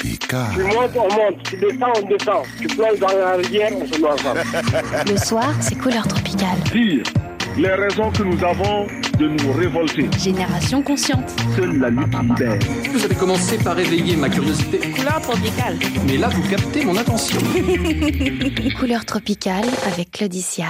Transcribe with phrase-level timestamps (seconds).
[0.00, 1.42] Tu montes, on monte.
[1.42, 2.44] Tu descends, on descend.
[2.60, 4.42] Tu plonges dans la rivière, on se met ensemble.
[5.08, 6.58] Le soir, c'est couleur tropicale.
[6.72, 7.02] Dire
[7.56, 8.86] les raisons que nous avons
[9.18, 10.08] de nous révolter.
[10.16, 11.28] Génération consciente.
[11.56, 12.58] Seule la lutte libère.
[12.92, 14.78] Vous avez commencé par éveiller ma curiosité.
[14.78, 15.76] Couleur tropicale.
[16.06, 17.40] Mais là, vous captez mon attention.
[18.78, 20.66] Couleur tropicale avec Claudicia.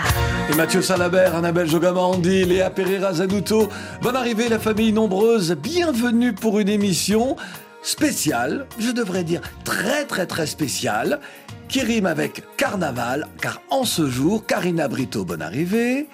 [0.50, 3.68] Et Mathieu Salabert, Annabelle Jogamandi, Léa Pereira Zanuto.
[4.00, 5.54] Bonne arrivée, la famille nombreuse.
[5.62, 7.36] Bienvenue pour une émission
[7.82, 11.20] spéciale, je devrais dire très très très spéciale,
[11.68, 16.08] qui rime avec carnaval, car en ce jour, Karina Brito, bonne arrivée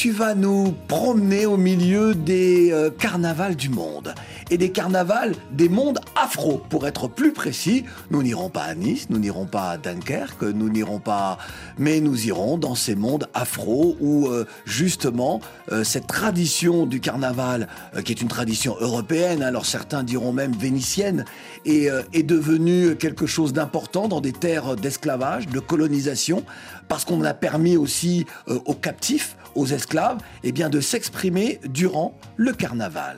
[0.00, 4.14] tu vas nous promener au milieu des euh, carnavals du monde
[4.50, 6.56] et des carnavals des mondes afro.
[6.70, 10.70] Pour être plus précis, nous n'irons pas à Nice, nous n'irons pas à Dunkerque, nous
[10.70, 11.36] n'irons pas,
[11.76, 17.68] mais nous irons dans ces mondes afro où euh, justement euh, cette tradition du carnaval,
[18.02, 21.26] qui est une tradition européenne, alors certains diront même vénitienne,
[21.66, 26.42] est, est devenue quelque chose d'important dans des terres d'esclavage, de colonisation,
[26.88, 32.52] parce qu'on a permis aussi aux captifs aux esclaves eh bien, de s'exprimer durant le
[32.52, 33.16] carnaval.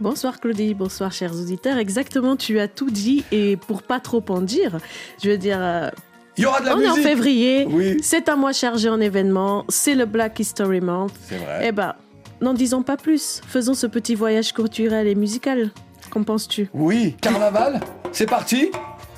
[0.00, 1.76] Bonsoir Claudie, bonsoir chers auditeurs.
[1.78, 4.78] Exactement, tu as tout dit et pour pas trop en dire,
[5.22, 5.58] je veux dire...
[5.60, 5.90] Euh,
[6.36, 6.96] Il y aura de la on musique.
[6.96, 7.96] est en février, Oui.
[8.02, 11.12] c'est un mois chargé en événements, c'est le Black History Month.
[11.28, 11.64] C'est vrai.
[11.68, 11.94] Eh ben,
[12.40, 13.40] n'en disons pas plus.
[13.48, 15.70] Faisons ce petit voyage culturel et musical.
[16.10, 16.68] Qu'en penses-tu?
[16.72, 17.80] Oui, carnaval,
[18.12, 18.70] c'est parti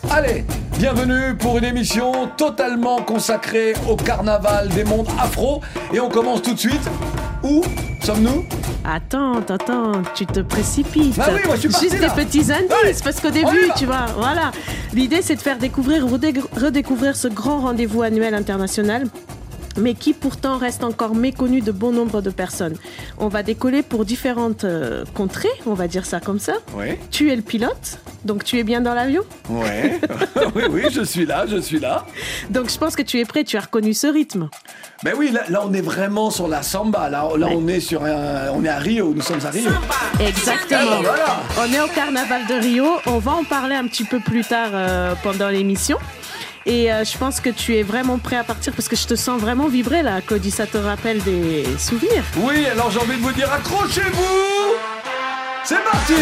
[0.08, 0.44] Allez,
[0.78, 5.60] bienvenue pour une émission totalement consacrée au carnaval des mondes afro.
[5.92, 6.80] Et on commence tout de suite.
[7.42, 7.62] Où
[8.02, 8.44] sommes-nous?
[8.84, 11.16] Attends, attends, tu te précipites.
[11.16, 12.08] Bah oui, moi, je suis parti, Juste là.
[12.08, 14.50] des petits indices, Allez, parce qu'au début, tu vois, voilà.
[14.94, 19.06] L'idée, c'est de faire découvrir, redé- redécouvrir ce grand rendez-vous annuel international
[19.81, 22.77] mais qui pourtant reste encore méconnu de bon nombre de personnes.
[23.19, 26.55] On va décoller pour différentes euh, contrées, on va dire ça comme ça.
[26.75, 29.23] Oui, Tu es le pilote, donc tu es bien dans l'avion.
[29.48, 29.67] oui,
[30.55, 32.06] oui, oui, je suis là, je suis là.
[32.51, 34.48] Donc je pense que tu es prêt, tu as reconnu ce rythme.
[35.03, 37.08] Ben oui, là, là, on est vraiment sur la samba.
[37.08, 39.70] Là, là on est sur un, on est à Rio, nous sommes à Rio.
[40.20, 41.01] Exactement.
[41.02, 41.40] Voilà.
[41.58, 42.86] On est au carnaval de Rio.
[43.07, 45.96] On va en parler un petit peu plus tard euh, pendant l'émission.
[46.66, 49.14] Et euh, je pense que tu es vraiment prêt à partir parce que je te
[49.14, 50.50] sens vraiment vibrer là, Claudie.
[50.50, 52.24] Ça te rappelle des souvenirs.
[52.36, 54.74] Oui, alors j'ai envie de vous dire accrochez-vous
[55.64, 56.14] C'est parti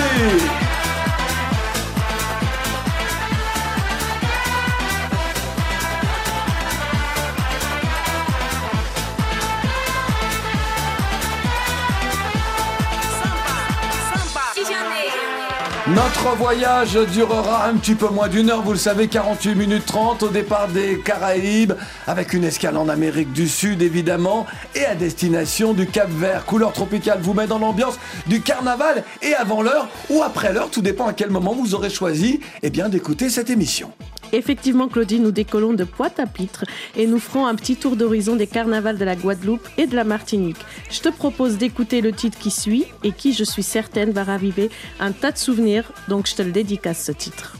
[15.99, 20.23] Notre voyage durera un petit peu moins d'une heure, vous le savez, 48 minutes 30
[20.23, 21.73] au départ des Caraïbes,
[22.07, 26.45] avec une escale en Amérique du Sud évidemment, et à destination du Cap Vert.
[26.45, 27.99] Couleur tropicale vous met dans l'ambiance
[28.29, 31.91] du carnaval, et avant l'heure ou après l'heure, tout dépend à quel moment vous aurez
[31.91, 33.91] choisi eh d'écouter cette émission.
[34.33, 36.65] Effectivement, Claudie, nous décollons de Pointe-à-Pitre
[36.97, 40.05] et nous ferons un petit tour d'horizon des carnavals de la Guadeloupe et de la
[40.05, 40.59] Martinique.
[40.91, 44.71] Je te propose d'écouter le titre qui suit et qui, je suis certaine, va raviver
[45.00, 45.93] un tas de souvenirs.
[46.09, 47.56] Donc, je te le dédicace ce titre.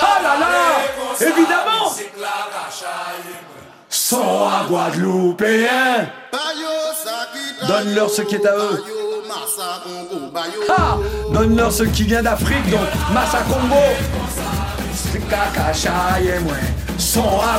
[0.00, 0.38] Ah là
[1.20, 1.92] Évidemment
[4.12, 4.66] à
[7.66, 8.84] Donne-leur ce qui est à eux.
[10.76, 10.96] Ah
[11.32, 12.80] Donne-leur ce qui vient d'Afrique, donc
[13.12, 13.42] Massa
[15.10, 16.54] C'est Kakacha et moi
[16.98, 17.58] Sont à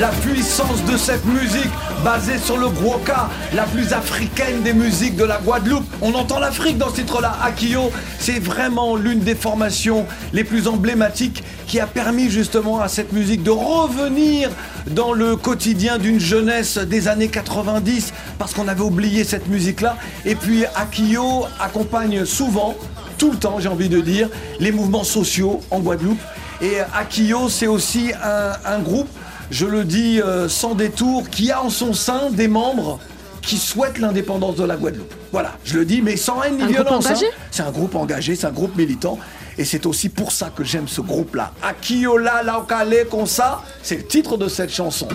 [0.00, 1.70] la puissance de cette musique
[2.04, 5.84] basée sur le Gwoka, la plus africaine des musiques de la Guadeloupe.
[6.02, 7.36] On entend l'Afrique dans ce titre-là.
[7.42, 13.12] Akio, c'est vraiment l'une des formations les plus emblématiques qui a permis justement à cette
[13.12, 14.50] musique de revenir
[14.88, 19.96] dans le quotidien d'une jeunesse des années 90 parce qu'on avait oublié cette musique-là.
[20.26, 22.74] Et puis Akio accompagne souvent,
[23.16, 24.28] tout le temps j'ai envie de dire,
[24.58, 26.18] les mouvements sociaux en Guadeloupe.
[26.64, 29.08] Et Akio, c'est aussi un, un groupe,
[29.50, 33.00] je le dis euh, sans détour, qui a en son sein des membres
[33.42, 35.12] qui souhaitent l'indépendance de la Guadeloupe.
[35.30, 37.06] Voilà, je le dis, mais sans haine ni Un violence.
[37.06, 37.14] hein.
[37.50, 39.18] C'est un groupe engagé, c'est un groupe militant.
[39.58, 41.52] Et c'est aussi pour ça que j'aime ce groupe-là.
[41.62, 45.06] Akiola Laokale Konsa, c'est le titre de cette chanson.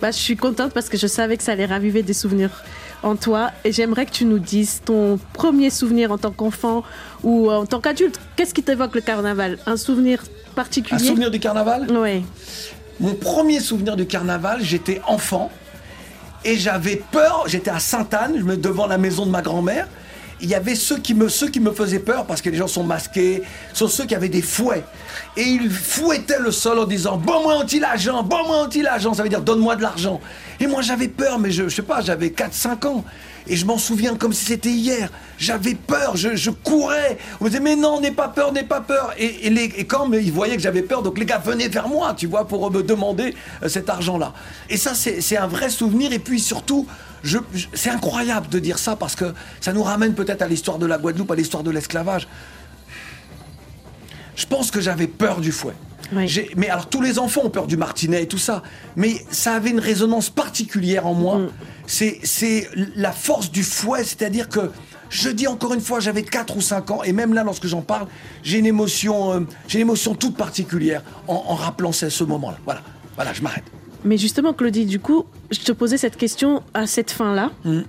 [0.00, 2.50] Bah, je suis contente parce que je savais que ça allait raviver des souvenirs
[3.04, 3.52] en toi.
[3.64, 6.82] Et j'aimerais que tu nous dises ton premier souvenir en tant qu'enfant
[7.22, 8.18] ou en tant qu'adulte.
[8.34, 9.58] Qu'est-ce qui t'évoque le carnaval?
[9.66, 10.22] Un souvenir
[10.94, 12.24] Un souvenir du carnaval Oui.
[13.00, 15.50] Mon premier souvenir du carnaval, j'étais enfant
[16.44, 17.44] et j'avais peur.
[17.46, 19.88] J'étais à Sainte-Anne, je me- devant la maison de ma grand-mère.
[20.40, 22.66] Il y avait ceux qui, me, ceux qui me faisaient peur parce que les gens
[22.66, 24.82] sont masqués, sont ceux qui avaient des fouets.
[25.36, 29.14] Et ils fouettaient le sol en disant Bon-moi anti-l'argent, bon-moi anti-l'argent.
[29.14, 30.20] Ça veut dire Donne-moi de l'argent.
[30.60, 33.04] Et moi j'avais peur, mais je, je sais pas, j'avais 4-5 ans.
[33.48, 35.10] Et je m'en souviens comme si c'était hier.
[35.38, 37.18] J'avais peur, je, courais.
[37.40, 39.12] On me disait Mais non, n'aie pas peur, n'aie pas peur.
[39.18, 41.88] Et, les, et quand mais ils voyaient que j'avais peur, donc les gars venaient vers
[41.88, 44.32] moi, tu vois, pour me demander euh, cet argent-là.
[44.70, 46.12] Et ça, c'est un vrai souvenir.
[46.12, 46.86] Et puis surtout,
[47.74, 50.98] c'est incroyable de dire ça parce que ça nous ramène peut-être à l'histoire de la
[50.98, 52.28] Guadeloupe, à l'histoire de l'esclavage.
[54.34, 55.74] Je pense que j'avais peur du fouet.
[56.12, 56.50] Oui.
[56.56, 58.62] Mais alors tous les enfants ont peur du martinet et tout ça,
[58.96, 61.40] mais ça avait une résonance particulière en moi.
[61.86, 64.70] C'est c'est la force du fouet, c'est-à-dire que
[65.10, 67.82] je dis encore une fois, j'avais 4 ou 5 ans, et même là, lorsque j'en
[67.82, 68.06] parle,
[68.42, 72.56] j'ai une émotion, euh, j'ai une émotion toute particulière en, en rappelant ce, ce moment-là.
[72.64, 72.80] Voilà,
[73.16, 73.64] voilà, je m'arrête.
[74.04, 77.50] Mais justement, Claudie, du coup, je te posais cette question à cette fin-là.
[77.64, 77.82] Mm.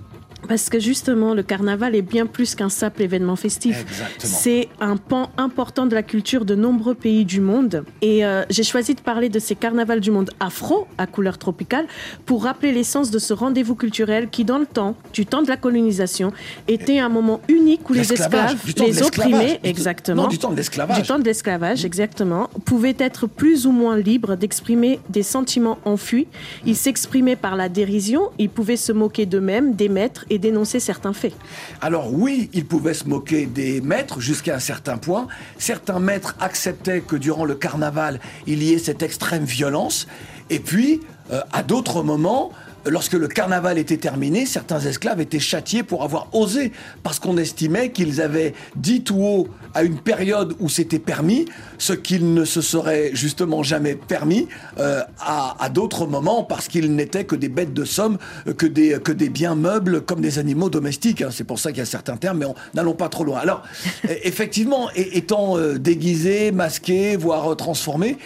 [0.48, 3.84] Parce que justement, le carnaval est bien plus qu'un simple événement festif.
[4.18, 7.84] C'est un pan important de la culture de nombreux pays du monde.
[8.02, 11.86] Et euh, j'ai choisi de parler de ces carnavals du monde afro, à couleur tropicale,
[12.26, 15.56] pour rappeler l'essence de ce rendez-vous culturel qui, dans le temps, du temps de la
[15.56, 16.32] colonisation,
[16.68, 21.00] était un moment unique où les esclaves, les opprimés, exactement, du temps de l'esclavage.
[21.00, 26.26] du temps de l'esclavage, exactement, pouvaient être plus ou moins libres d'exprimer des sentiments enfuis.
[26.66, 31.34] Ils s'exprimaient par la dérision, ils pouvaient se moquer d'eux-mêmes, des maîtres dénoncer certains faits.
[31.80, 35.26] Alors oui, ils pouvaient se moquer des maîtres jusqu'à un certain point.
[35.58, 40.06] Certains maîtres acceptaient que durant le carnaval, il y ait cette extrême violence.
[40.50, 41.00] Et puis,
[41.30, 42.52] euh, à d'autres moments,
[42.86, 46.72] lorsque le carnaval était terminé, certains esclaves étaient châtiés pour avoir osé,
[47.02, 51.46] parce qu'on estimait qu'ils avaient dit tout haut à une période où c'était permis,
[51.78, 54.48] ce qu'ils ne se seraient justement jamais permis
[54.78, 58.18] euh, à, d'autres moments, parce qu'ils n'étaient que des bêtes de somme,
[58.56, 61.22] que des, que des biens meubles, comme des animaux domestiques.
[61.22, 61.30] hein.
[61.32, 63.38] C'est pour ça qu'il y a certains termes, mais on- n'allons pas trop loin.
[63.38, 63.62] Alors,
[64.22, 68.16] effectivement, étant euh, déguisé, masqué, voire euh, transformé,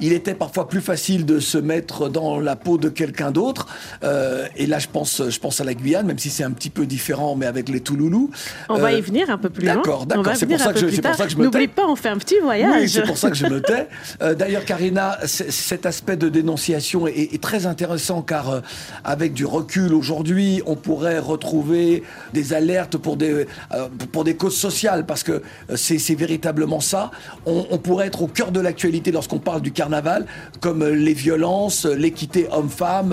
[0.00, 3.66] il était parfois plus facile de se mettre dans la peau de quelqu'un d'autre.
[4.04, 6.70] Euh, et là, je pense, je pense à la Guyane, même si c'est un petit
[6.70, 8.30] peu différent, mais avec les Touloulous.
[8.68, 9.76] On va Euh, y venir un peu plus loin.
[9.76, 10.34] D'accord, d'accord.
[10.36, 11.18] C'est pour ça que je- plus c'est pour tard.
[11.18, 11.74] ça que je me N'oublie tais.
[11.74, 12.82] pas, on fait un petit voyage.
[12.82, 13.88] Oui, c'est pour ça que je me tais.
[14.22, 18.60] Euh, D'ailleurs, Karina, cet aspect de dénonciation est, est très intéressant car euh,
[19.04, 24.56] avec du recul aujourd'hui, on pourrait retrouver des alertes pour des, euh, pour des causes
[24.56, 25.32] sociales parce que
[25.70, 27.10] euh, c'est véritablement ça.
[27.46, 30.26] On, on pourrait être au cœur de l'actualité lorsqu'on parle du carnaval,
[30.60, 33.12] comme euh, les violences, euh, l'équité homme-femme,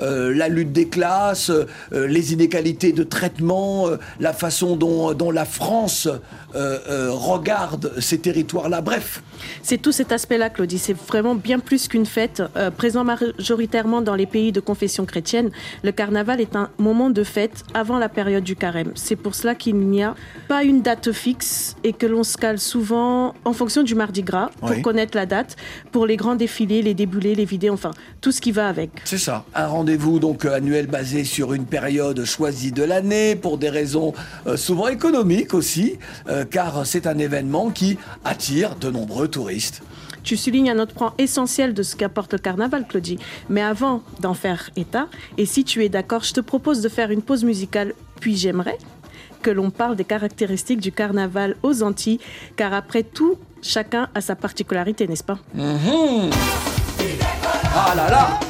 [0.00, 1.50] euh, la lutte des classes,
[1.92, 3.88] les inégalités de traitement,
[4.20, 6.08] la façon dont, dont la France
[6.54, 8.80] regarde ces territoires-là.
[8.80, 9.22] Bref,
[9.62, 10.78] C'est tout cet aspect-là, Claudie.
[10.78, 12.42] C'est vraiment bien plus qu'une fête.
[12.76, 15.50] Présent majoritairement dans les pays de confession chrétienne,
[15.82, 18.92] le carnaval est un moment de fête avant la période du carême.
[18.94, 20.14] C'est pour cela qu'il n'y a
[20.48, 24.50] pas une date fixe et que l'on se cale souvent en fonction du mardi gras
[24.60, 24.82] pour Oui.
[24.82, 25.56] connaître la date,
[25.92, 28.90] pour les grands défilés, les déboulés, les vidéos, enfin, tout ce qui va avec.
[29.04, 29.44] C'est ça.
[29.54, 34.12] Un rendez-vous donc euh, annuel basé sur une période choisie de l'année pour des raisons
[34.46, 39.82] euh, souvent économiques aussi, euh, car c'est un événement qui attire de nombreux touristes.
[40.22, 43.18] Tu soulignes un autre point essentiel de ce qu'apporte le carnaval, Claudie.
[43.50, 47.10] Mais avant d'en faire état, et si tu es d'accord, je te propose de faire
[47.10, 48.78] une pause musicale, puis j'aimerais
[49.42, 52.18] que l'on parle des caractéristiques du carnaval aux Antilles,
[52.56, 56.30] car après tout, chacun a sa particularité, n'est-ce pas Mhm.
[57.74, 58.40] Ah là là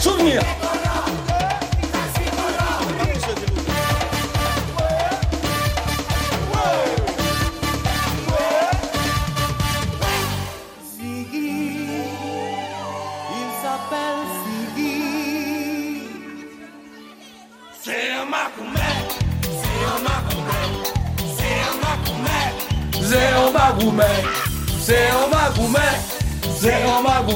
[0.00, 0.40] Souvenir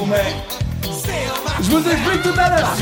[0.09, 0.59] en Magoumé.
[1.61, 2.73] Je vous explique tout à l'heure,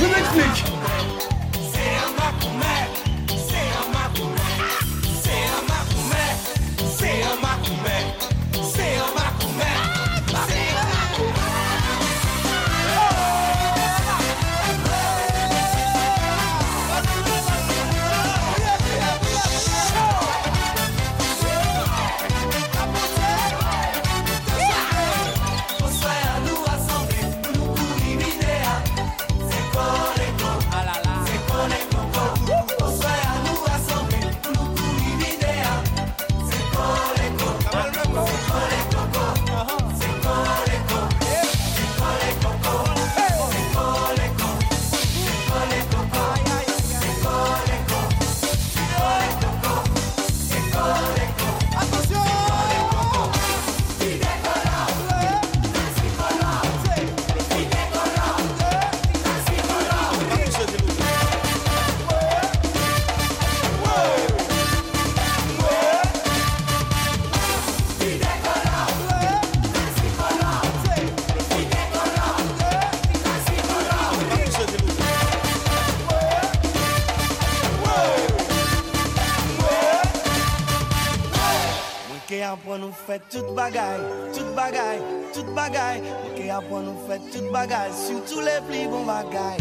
[83.08, 84.00] apwen nou fè tout bagay,
[84.34, 85.00] tout bagay,
[85.34, 89.58] tout bagay Mwen ke apwen nou fè tout bagay, surtout les pli bon bagay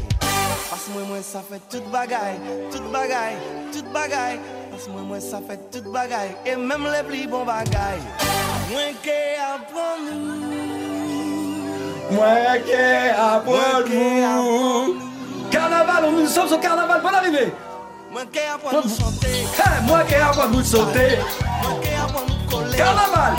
[0.70, 2.38] Pas mwen mwen sa fè tout bagay,
[2.72, 3.36] tout bagay,
[3.72, 4.38] tout bagay
[4.72, 7.98] Pas mwen mwen sa fè tout bagay, et même les pli bon bagay
[8.72, 9.18] Mwen ke
[9.54, 10.56] apwen nou
[12.08, 15.00] Moi qui apprends nous.
[15.50, 17.52] Carnaval, nous sommes au carnaval, bonne arrivée.
[18.12, 21.18] Mwen ke apwen nou chante Hey, moi qui apprends nous sauter.
[21.62, 22.35] Mwen ke apwen nou kole
[22.76, 23.34] Carnaval.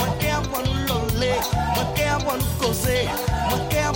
[0.50, 1.34] Mwen lole
[1.74, 2.40] Mwen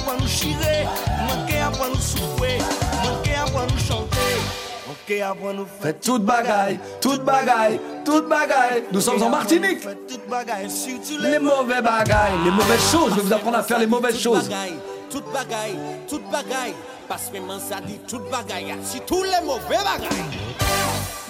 [0.05, 0.89] Mwen chire
[1.27, 1.93] Mwen
[3.53, 4.23] Mwen chante
[5.81, 8.85] Faites toute bagaille, toute bagaille, toute bagaille.
[8.93, 9.81] Nous sommes en Martinique.
[11.21, 13.11] Les mauvais bagailles, les mauvaises choses.
[13.11, 14.49] Je vais vous apprendre à faire les mauvaises choses.
[15.11, 15.77] Toute bagaille,
[16.09, 16.75] toute bagaille,
[17.09, 20.25] parce que man ça dit toute bagaille, si tous les mauvais bagailles.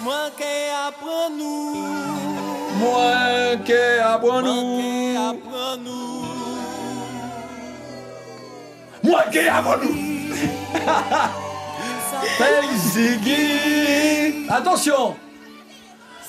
[0.01, 0.43] Moi qui
[0.87, 2.52] apprends nous,
[2.83, 3.13] Moi
[3.63, 3.73] moi qui
[5.83, 6.25] nous.
[9.03, 9.95] Moi qui apprends nous.
[12.93, 14.47] Ziggy.
[14.49, 15.15] Attention.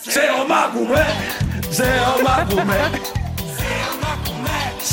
[0.03, 0.45] C'est en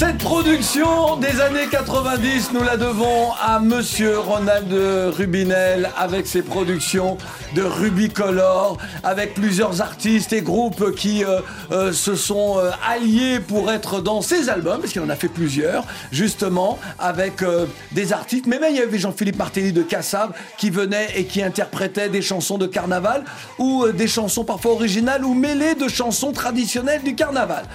[0.02, 4.74] Cette production des années 90, nous la devons à Monsieur Ronald
[5.16, 7.20] Rubinel avec ses productions
[7.54, 11.42] de Rubicolor, avec plusieurs artistes et groupes qui euh,
[11.72, 15.28] euh, se sont euh, alliés pour être dans ses albums, parce qu'il en a fait
[15.28, 17.44] plusieurs, justement, avec
[17.92, 18.48] des artistes.
[18.48, 22.24] Mais même il y avait Jean-Philippe Martelly de Cassav qui venait et qui interprétait des
[22.24, 23.24] chansons de carnaval
[23.60, 27.66] ou des chansons parfois originales ou mêlées de chansons traditionnelles du carnaval.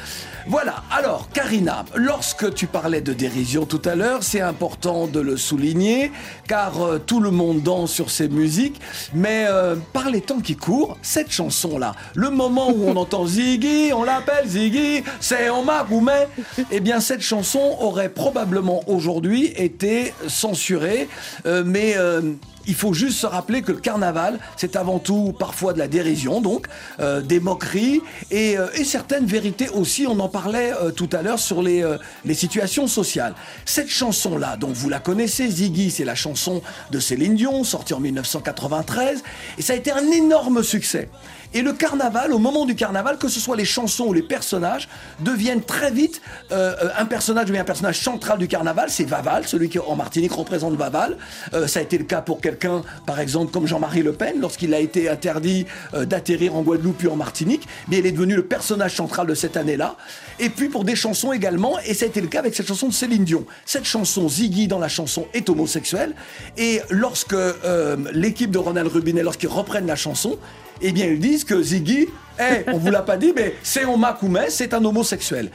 [0.48, 5.36] Voilà, alors Karina, lorsque tu parlais de dérision tout à l'heure, c'est important de le
[5.36, 6.12] souligner,
[6.46, 8.80] car euh, tout le monde danse sur ces musiques,
[9.12, 13.92] mais euh, par les temps qui courent, cette chanson-là, le moment où on entend Ziggy,
[13.92, 16.26] on l'appelle Ziggy, c'est en Magoumé,
[16.70, 21.08] eh bien cette chanson aurait probablement aujourd'hui été censurée,
[21.46, 21.96] euh, mais...
[22.66, 26.40] il faut juste se rappeler que le carnaval, c'est avant tout parfois de la dérision,
[26.40, 26.66] donc
[27.00, 30.06] euh, des moqueries et, euh, et certaines vérités aussi.
[30.06, 33.34] On en parlait euh, tout à l'heure sur les, euh, les situations sociales.
[33.64, 38.00] Cette chanson-là, donc vous la connaissez, Ziggy, c'est la chanson de Céline Dion, sortie en
[38.00, 39.22] 1993,
[39.58, 41.08] et ça a été un énorme succès.
[41.54, 44.88] Et le carnaval, au moment du carnaval, que ce soit les chansons ou les personnages,
[45.20, 46.20] deviennent très vite
[46.52, 48.90] euh, euh, un personnage devient un personnage central du carnaval.
[48.90, 51.16] C'est Vaval, celui qui en Martinique représente Vaval.
[51.54, 54.74] Euh, ça a été le cas pour quelqu'un, par exemple, comme Jean-Marie Le Pen, lorsqu'il
[54.74, 57.66] a été interdit d'atterrir en Guadeloupe puis en Martinique.
[57.88, 59.96] Mais il est devenu le personnage central de cette année-là.
[60.38, 62.88] Et puis pour des chansons également, et ça a été le cas avec cette chanson
[62.88, 63.44] de Céline Dion.
[63.64, 66.14] Cette chanson, Ziggy dans la chanson, est homosexuelle.
[66.56, 67.36] Et lorsque
[68.12, 70.38] l'équipe de Ronald Rubinet, lorsqu'ils reprennent la chanson,
[70.80, 74.46] eh bien ils disent que Ziggy, eh, on vous l'a pas dit, mais c'est Makoumé,
[74.48, 75.50] c'est un homosexuel.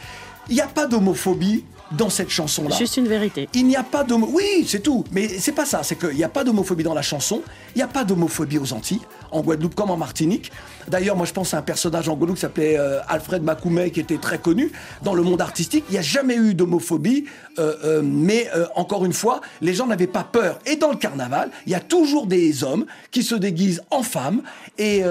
[0.50, 1.64] Il n'y a pas d'homophobie
[1.98, 2.76] dans cette chanson-là.
[2.76, 3.50] Juste une vérité.
[3.54, 4.30] Il n'y a pas d'homo...
[4.32, 5.04] Oui, c'est tout.
[5.12, 5.84] Mais c'est pas ça.
[5.84, 7.42] C'est qu'il n'y a pas d'homophobie dans la chanson.
[7.76, 10.52] Il n'y a pas d'homophobie aux Antilles, en Guadeloupe comme en Martinique.
[10.88, 14.00] D'ailleurs, moi, je pense à un personnage en Guadeloupe qui s'appelait euh, Alfred Makoumet, qui
[14.00, 14.72] était très connu
[15.04, 15.86] dans le monde artistique.
[15.90, 17.26] Il n'y a jamais eu d'homophobie.
[17.60, 20.60] euh, euh, mais encore une fois, les gens n'avaient pas peur.
[20.66, 24.42] Et dans le carnaval, il y a toujours des hommes qui se déguisent en femmes
[24.78, 25.04] et,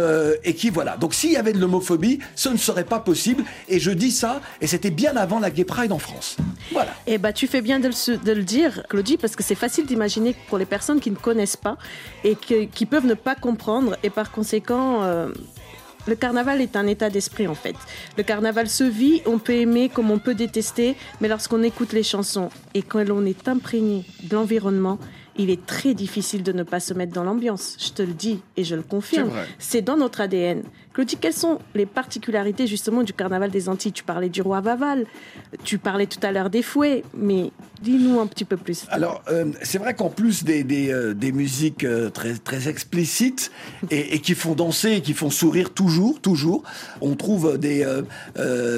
[0.45, 0.97] et qui, voilà.
[0.97, 3.45] Donc, s'il y avait de l'homophobie, ce ne serait pas possible.
[3.69, 6.37] Et je dis ça, et c'était bien avant la Gay Pride en France.
[6.73, 6.93] Voilà.
[7.07, 9.55] Eh ben, tu fais bien de le, su- de le dire, Claudie, parce que c'est
[9.55, 11.77] facile d'imaginer pour les personnes qui ne connaissent pas
[12.25, 13.97] et que- qui peuvent ne pas comprendre.
[14.03, 15.29] Et par conséquent, euh,
[16.07, 17.77] le carnaval est un état d'esprit, en fait.
[18.17, 22.03] Le carnaval se vit, on peut aimer comme on peut détester, mais lorsqu'on écoute les
[22.03, 24.99] chansons et quand on est imprégné de l'environnement,
[25.37, 27.77] il est très difficile de ne pas se mettre dans l'ambiance.
[27.79, 29.31] Je te le dis et je le confirme.
[29.59, 30.63] C'est dans notre ADN.
[31.01, 33.93] Claudie, quelles sont les particularités justement du carnaval des Antilles?
[33.93, 35.07] Tu parlais du roi Vaval,
[35.65, 38.85] tu parlais tout à l'heure des fouets, mais dis-nous un petit peu plus.
[38.91, 43.51] Alors, euh, c'est vrai qu'en plus des, des, euh, musiques euh, très, très explicites
[43.91, 46.65] et, qui font danser et qui font sourire toujours, toujours,
[47.01, 47.87] on trouve des,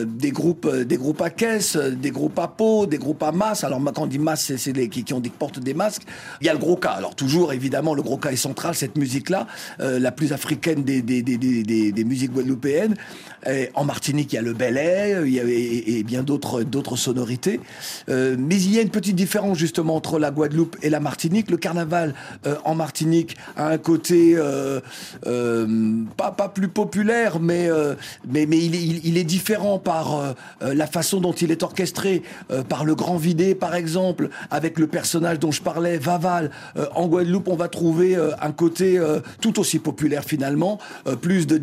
[0.06, 3.64] des, groupes, des groupes à caisse, des groupes à peau, des groupes à masse.
[3.64, 6.02] Alors, quand on dit masse, c'est- les qui, qui ont qui portent des masques.
[6.40, 6.90] Il y a le gros cas.
[6.90, 9.48] Alors, toujours, évidemment, le gros cas est central, cette musique-là,
[9.80, 12.96] la plus africaine des, des, des, des, des- des musiques guadeloupéennes.
[13.50, 17.60] Et en Martinique, il y a le belay, il y a, et, bien d'autres sonorités.
[18.08, 21.50] Euh, mais il y a une petite différence justement entre la Guadeloupe et la Martinique.
[21.50, 22.14] Le carnaval
[22.46, 24.80] euh, en Martinique a un côté euh,
[26.16, 27.68] pas, pas plus populaire, mais,
[28.28, 32.22] mais, mais il, il, est différent par la façon dont il est orchestré,
[32.68, 36.50] par le grand vidé par exemple, avec le personnage dont je parlais, Vaval.
[36.94, 39.00] En Guadeloupe, on va trouver un côté
[39.40, 40.78] tout aussi populaire finalement,
[41.20, 41.58] plus de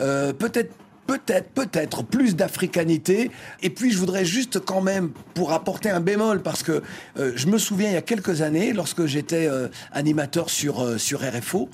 [0.00, 0.72] euh, peut-être
[1.06, 3.30] Peut-être, peut-être plus d'africanité.
[3.60, 6.82] Et puis, je voudrais juste quand même, pour apporter un bémol, parce que
[7.18, 11.20] euh, je me souviens il y a quelques années, lorsque j'étais euh, animateur sur, sur
[11.20, 11.68] RFO,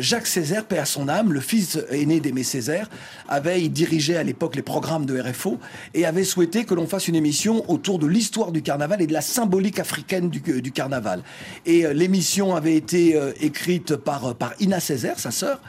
[0.00, 2.90] Jacques Césaire, paix à son âme, le fils aîné d'Aimé Césaire,
[3.28, 5.60] avait, dirigeait à l'époque les programmes de RFO
[5.94, 9.12] et avait souhaité que l'on fasse une émission autour de l'histoire du carnaval et de
[9.12, 11.22] la symbolique africaine du, du carnaval.
[11.66, 15.60] Et l'émission avait été écrite par, par Ina Césaire, sa sœur.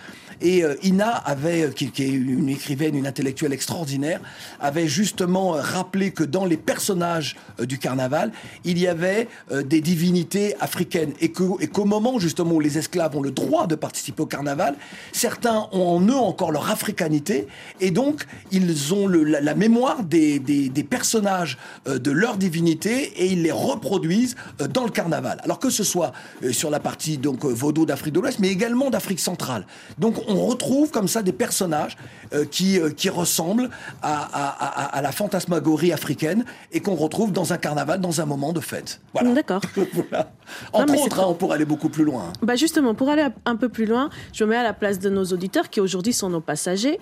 [0.41, 4.19] Et euh, Ina avait, euh, qui, est une écrivaine, une intellectuelle extraordinaire,
[4.59, 8.31] avait justement euh, rappelé que dans les personnages du carnaval,
[8.63, 9.27] il y avait
[9.65, 14.23] des divinités africaines et qu'au moment justement où les esclaves ont le droit de participer
[14.23, 14.75] au carnaval,
[15.11, 17.47] certains ont en eux encore leur africanité
[17.79, 20.39] et donc ils ont la, mémoire des,
[20.89, 24.35] personnages de leur divinité et ils les reproduisent
[24.73, 25.39] dans le carnaval.
[25.43, 26.11] Alors que ce soit
[26.51, 29.65] sur la partie donc vaudou d'Afrique de l'Ouest, mais également d'Afrique centrale.
[29.97, 31.97] Donc on retrouve comme ça des personnages
[32.33, 33.69] euh, qui, euh, qui ressemblent
[34.01, 38.25] à, à- à- à la fantasmagorie africaine et qu'on retrouve dans un carnaval, dans un
[38.25, 38.99] moment de fête.
[39.13, 39.31] Voilà.
[39.33, 39.61] D'accord.
[39.93, 40.31] Voilà.
[40.73, 42.31] Entre autres, hein, on pourrait aller beaucoup plus loin.
[42.41, 45.09] Bah justement, pour aller un peu plus loin, je me mets à la place de
[45.09, 46.99] nos auditeurs qui aujourd'hui sont nos passagers.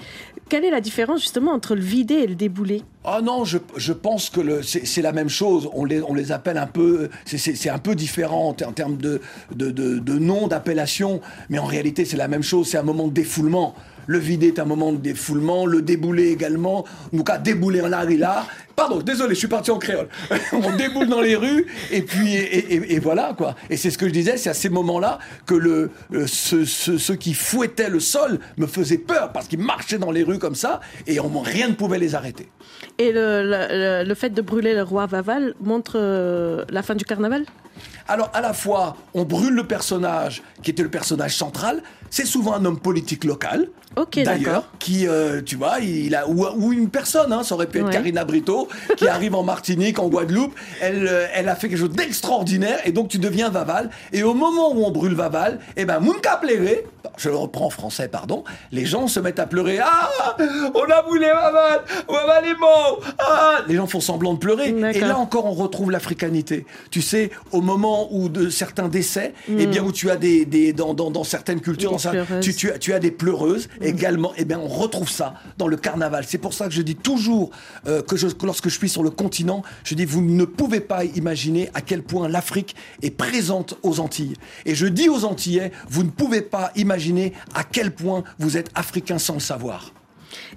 [0.50, 3.94] Quelle est la différence justement entre le vidé et le déboulé Ah non, je, je
[3.94, 5.70] pense que le- c'est la même chose.
[5.74, 9.22] On les, appelle un peu, c'est- un peu différent en termes de,
[9.56, 12.68] de, de, de nom, d'appellation, mais en réalité c'est la même chose.
[12.70, 13.76] C'est un moment de défoulement.
[14.08, 16.86] Le vidé est un moment de défoulement, le déboulé également.
[17.14, 18.46] En tout cas, débouler en et là.
[18.76, 20.10] Pardon, désolé, je suis parti en créole.
[20.52, 23.56] on déboule dans les rues et puis et, voilà quoi.
[23.70, 26.98] Et c'est ce que je disais, c'est à ces moments-là que le, le- ce- ce-
[26.98, 30.56] ceux qui fouettaient le sol me faisaient peur parce qu'ils marchaient dans les rues comme
[30.56, 32.50] ça et on, rien ne pouvait les arrêter.
[32.98, 36.96] Et le, le- le- le fait de brûler le roi Vaval montre euh, la fin
[36.96, 37.46] du carnaval?
[38.08, 41.82] Alors, à la fois, on brûle le personnage qui était le personnage central.
[42.10, 43.70] C'est souvent un homme politique local.
[43.96, 47.68] Ok, D'ailleurs, qui, euh, tu vois, il a ou, ou une personne, hein, ça aurait
[47.68, 47.92] pu être Ouais.
[47.92, 50.54] Karina Brito, qui arrive en Martinique, en Guadeloupe.
[50.82, 53.90] Elle, euh, elle a fait quelque chose d'extraordinaire, et donc tu deviens Vaval.
[54.12, 56.86] Et au moment où on brûle Vaval, eh ben, Mounka pleurer.
[57.18, 58.44] Je le reprends en français, pardon.
[58.74, 59.80] Les gens se mettent à pleurer.
[59.82, 60.10] Ah,
[60.74, 63.00] on a brûlé Vaval, Vaval est mort.
[63.20, 64.70] Ah, les gens font semblant de pleurer.
[64.94, 66.66] Et là encore, on retrouve l'africanité.
[66.92, 70.72] Tu sais, au moment où de certains décès, eh bien, où tu as des, des
[70.72, 74.32] dans, dans, dans certaines cultures, dans tu, tu as, tu as des pleureuses également.
[74.38, 76.24] Eh bien, on retrouve ça dans le carnaval.
[76.28, 77.50] C'est pour ça que je dis toujours
[77.88, 80.80] euh, que, je, que lorsque je suis sur le continent, je dis vous ne pouvez
[80.80, 84.36] pas imaginer à quel point l'Afrique est présente aux Antilles.
[84.66, 88.70] Et je dis aux Antillais, vous ne pouvez pas imaginer à quel point vous êtes
[88.76, 89.94] africain sans le savoir.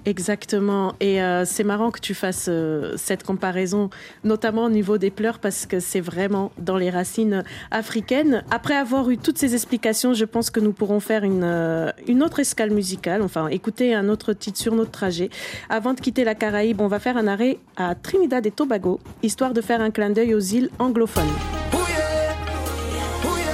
[0.05, 0.95] Exactement.
[0.99, 3.89] Et euh, c'est marrant que tu fasses euh, cette comparaison,
[4.23, 8.43] notamment au niveau des pleurs, parce que c'est vraiment dans les racines africaines.
[8.51, 12.23] Après avoir eu toutes ces explications, je pense que nous pourrons faire une, euh, une
[12.23, 15.29] autre escale musicale, enfin écouter un autre titre sur notre trajet.
[15.69, 19.53] Avant de quitter la Caraïbe, on va faire un arrêt à Trinidad et Tobago, histoire
[19.53, 21.78] de faire un clin d'œil aux îles anglophones.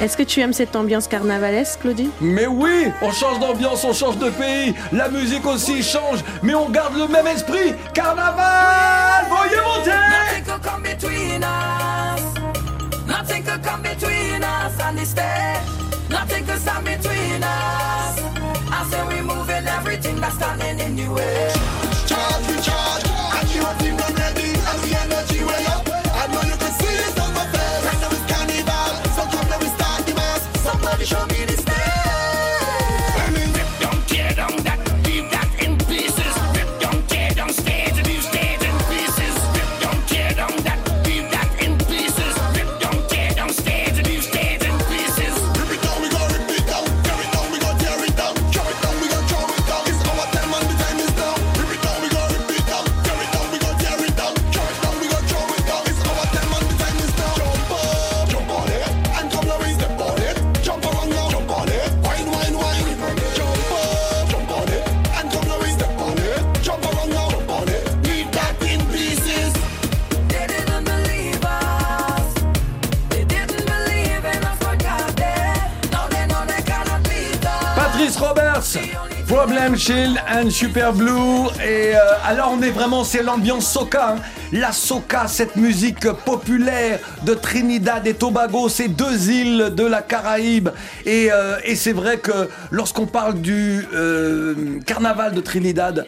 [0.02, 4.18] Est-ce que tu aimes cette ambiance carnavalesque, Claudie Mais oui, on change d'ambiance, on change
[4.18, 7.74] de pays, la musique aussi change, mais on garde le même esprit.
[7.94, 9.92] Carnaval, voyez monter
[80.50, 81.48] Super Blue.
[81.64, 84.14] Et euh, alors on est vraiment, c'est l'ambiance soca.
[84.14, 84.16] hein.
[84.52, 90.70] La soca, cette musique populaire de Trinidad et Tobago, ces deux îles de la Caraïbe.
[91.06, 96.06] Et, euh, et c'est vrai que lorsqu'on parle du euh, carnaval de Trinidad,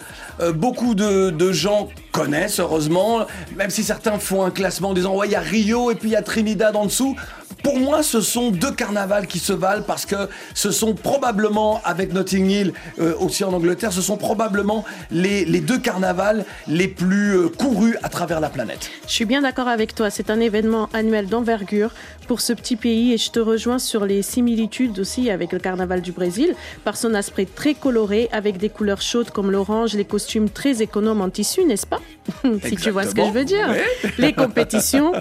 [0.53, 5.27] beaucoup de, de gens connaissent, heureusement, même si certains font un classement en disant ouais,
[5.27, 7.15] il y a Rio et puis il y a Trinidad en dessous.
[7.67, 12.13] Pour moi, ce sont deux carnavals qui se valent parce que ce sont probablement, avec
[12.13, 17.49] Notting Hill euh, aussi en Angleterre, ce sont probablement les, deux carnavals les plus euh,
[17.49, 18.89] courus à travers la planète.
[19.05, 21.91] Je suis bien d'accord avec toi, c'est un événement annuel d'envergure
[22.29, 26.01] pour ce petit pays et je te rejoins sur les similitudes aussi avec le carnaval
[26.01, 30.49] du Brésil par son aspect très coloré avec des couleurs chaudes comme l'orange, les costumes
[30.49, 31.99] très économes en tissu, n'est-ce pas?
[32.63, 33.67] Si tu vois ce que je veux dire.
[33.69, 34.09] Oui.
[34.17, 35.13] Les compétitions,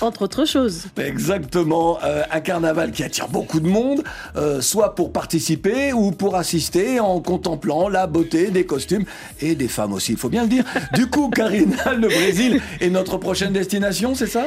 [0.00, 0.86] entre autres choses.
[0.96, 4.02] Exactement, euh, un carnaval qui attire beaucoup de monde,
[4.36, 9.04] euh, soit pour participer ou pour assister en contemplant la beauté des costumes
[9.40, 10.64] et des femmes aussi, il faut bien le dire.
[10.94, 14.46] Du coup, Karina, le Brésil est notre prochaine destination, c'est ça?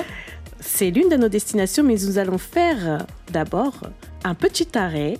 [0.59, 3.73] C'est l'une de nos destinations, mais nous allons faire d'abord
[4.23, 5.17] un petit arrêt,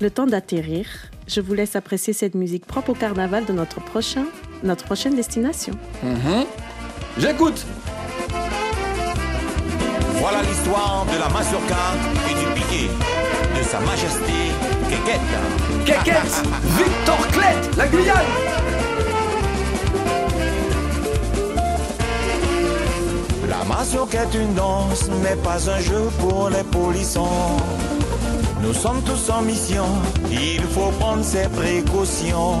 [0.00, 0.86] le temps d'atterrir.
[1.28, 4.24] Je vous laisse apprécier cette musique propre au carnaval de notre, prochain,
[4.62, 5.74] notre prochaine destination.
[6.02, 6.44] Mhm.
[7.18, 7.64] J'écoute
[10.20, 11.76] Voilà l'histoire de la mazurka
[12.28, 12.90] et du piqué
[13.58, 14.52] de Sa Majesté
[14.88, 15.86] Kekette.
[15.86, 16.42] Kekette
[16.76, 18.26] Victor Clette, la Guyane
[23.48, 27.56] La mazurka est une danse, mais pas un jeu pour les polissons.
[28.62, 29.86] Nous sommes tous en mission,
[30.30, 32.60] il faut prendre ses précautions.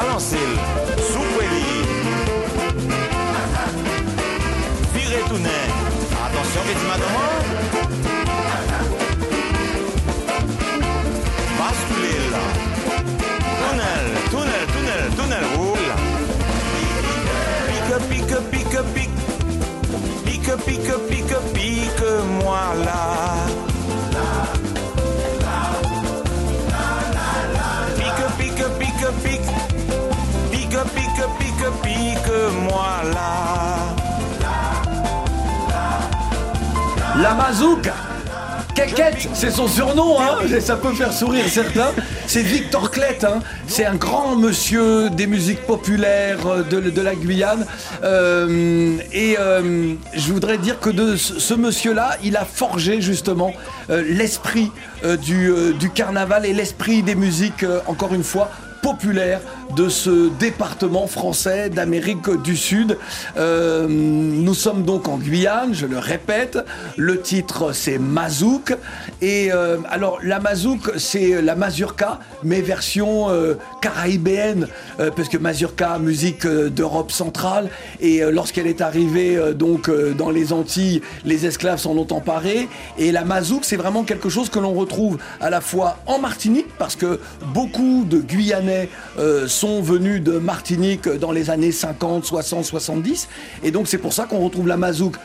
[0.00, 0.56] Balancez-le,
[1.02, 1.48] soufflez
[4.94, 5.42] Virez tout.
[6.24, 7.16] Attention, petit madame.
[11.58, 12.44] Basculez là.
[13.60, 15.44] Tunnel, tunnel, tunnel, tunnel.
[15.56, 15.90] Roule.
[17.68, 19.18] Pique, pique, pique, pique.
[20.24, 22.08] Pique, pique, pique, pique,
[22.40, 23.27] moi là.
[37.20, 37.94] La Mazouka
[38.76, 41.90] Kekette, c'est son surnom, hein ça peut faire sourire certains.
[42.28, 43.40] C'est Victor Clette, hein.
[43.66, 47.66] c'est un grand monsieur des musiques populaires euh, de, la Guyane.
[48.04, 53.52] Euh, et euh, je voudrais dire que de ce, monsieur-là, il a forgé justement
[53.88, 54.70] l'esprit
[55.22, 58.50] du, carnaval et l'esprit des musiques, encore une fois,
[58.80, 59.40] populaires
[59.76, 62.98] de ce département français d'Amérique du Sud.
[63.36, 66.58] Euh, nous sommes donc en Guyane, je le répète.
[66.96, 68.76] Le titre c'est Mazouk.
[69.20, 73.54] Et euh, alors la Mazouk c'est la mazurka, mais version euh,
[73.84, 77.68] euh, parce que mazurka, musique d'Europe centrale.
[78.00, 82.68] Et lorsqu'elle est arrivée donc dans les Antilles, les esclaves s'en ont emparés.
[82.98, 86.68] Et la Mazouk c'est vraiment quelque chose que l'on retrouve à la fois en Martinique,
[86.78, 87.20] parce que
[87.54, 93.28] beaucoup de Guyanais euh, sont venus de Martinique dans les années 50, 60, 70.
[93.64, 95.16] Et donc c'est pour ça qu'on retrouve la Mazouk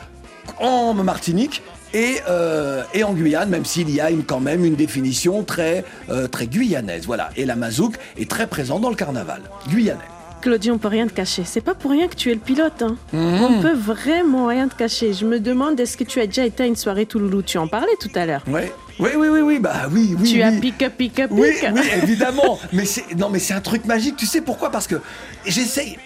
[0.60, 4.74] en Martinique et, euh, et en Guyane, même s'il y a une- quand même une
[4.74, 7.04] définition très, euh, très guyanaise.
[7.06, 7.30] Voilà.
[7.36, 10.00] Et la Mazouk est très présente dans le carnaval guyanais.
[10.40, 11.42] Claudie, on peut rien te cacher.
[11.46, 12.82] C'est pas pour rien que tu es le pilote.
[12.82, 12.96] hein.
[13.14, 13.42] Mhm.
[13.42, 15.14] On peut vraiment rien te cacher.
[15.14, 17.40] Je me demande, est-ce que tu as déjà été à une soirée Touloulou?
[17.42, 18.42] Tu en parlais tout à l'heure.
[18.48, 18.70] Ouais.
[18.98, 20.28] Oui, oui, oui, oui, bah oui, oui.
[20.30, 20.42] tu oui.
[20.42, 21.22] as pique, pique, pique.
[21.30, 22.58] Oui, oui, évidemment.
[22.72, 24.16] mais c'est non, mais c'est un truc magique.
[24.16, 24.70] Tu sais pourquoi?
[24.70, 24.96] Parce que
[25.46, 25.98] j'essaye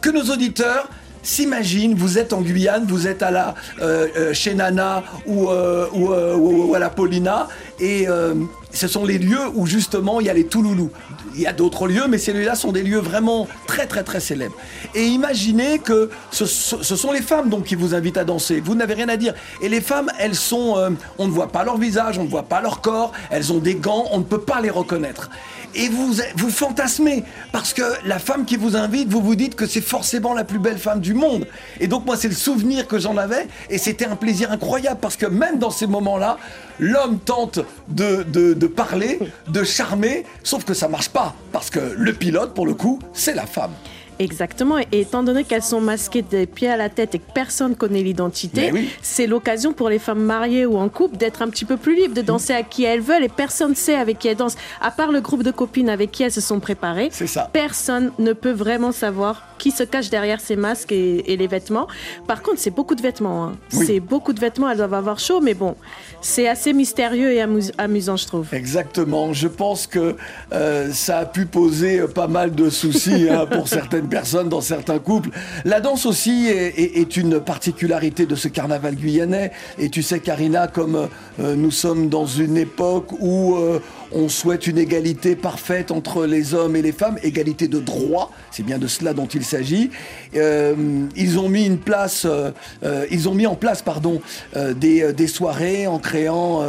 [0.00, 0.88] que nos auditeurs
[1.22, 1.94] s'imaginent.
[1.94, 6.12] Vous êtes en Guyane, vous êtes à la euh, euh, chez Nana ou, euh, ou,
[6.12, 7.46] euh, ou- ou à la Paulina,
[7.78, 8.32] et euh,
[8.72, 10.90] ce sont les lieux où justement il y a les Touloulous.
[11.34, 14.56] Il y a d'autres lieux, mais celui-là sont des lieux vraiment très très très célèbres.
[14.94, 18.60] Et imaginez que ce, sont les femmes donc qui vous invitent à danser.
[18.60, 19.34] Vous n'avez rien à dire.
[19.62, 22.44] Et les femmes, elles sont, euh, on ne voit pas leur visage, on ne voit
[22.44, 23.12] pas leur corps.
[23.30, 25.30] Elles ont des gants, on ne peut pas les reconnaître.
[25.74, 29.66] Et vous vous fantasmez parce que la femme qui vous invite, vous vous dites que
[29.66, 31.46] c'est forcément la plus belle femme du monde.
[31.78, 35.16] Et donc moi, c'est le souvenir que j'en avais et c'était un plaisir incroyable parce
[35.16, 36.38] que même dans ces moments-là,
[36.80, 41.78] l'homme tente de, de- de parler, de charmer, sauf que ça marche pas parce que
[41.96, 43.70] le pilote, pour le coup, c'est la femme.
[44.18, 44.76] Exactement.
[44.78, 48.02] Et étant donné qu'elles sont masquées des pieds à la tête et que personne connaît
[48.02, 48.90] l'identité, oui.
[49.00, 52.14] c'est l'occasion pour les femmes mariées ou en couple d'être un petit peu plus libres,
[52.14, 54.58] de danser à qui elles veulent et personne ne sait avec qui elles dansent.
[54.82, 57.48] À part le groupe de copines avec qui elles se sont préparées, C'est ça.
[57.50, 61.86] personne ne peut vraiment savoir qui se cache derrière ces masques et, et les vêtements.
[62.26, 63.44] Par contre, c'est beaucoup de vêtements.
[63.44, 63.52] hein.
[63.74, 63.84] Oui.
[63.86, 65.76] C'est beaucoup de vêtements, elles doivent avoir chaud, mais bon,
[66.22, 68.46] c'est assez mystérieux et amus- amusant, je trouve.
[68.52, 69.32] Exactement.
[69.32, 70.16] Je pense que
[70.52, 74.62] euh, ça a pu poser euh, pas mal de soucis hein, pour certaines personnes dans
[74.62, 75.30] certains couples.
[75.66, 79.52] La danse aussi est, est- est une particularité de ce carnaval guyanais.
[79.78, 81.08] Et tu sais, Karina, comme
[81.40, 83.78] euh, nous sommes dans une époque où euh,
[84.12, 88.62] on souhaite une égalité parfaite entre les hommes et les femmes, égalité de droit, c'est
[88.62, 89.90] bien de cela dont il s'agit.
[90.36, 92.50] Euh, ils ont mis une place, euh,
[92.84, 94.20] euh, ils ont mis en place, pardon,
[94.54, 96.62] des, des soirées en créant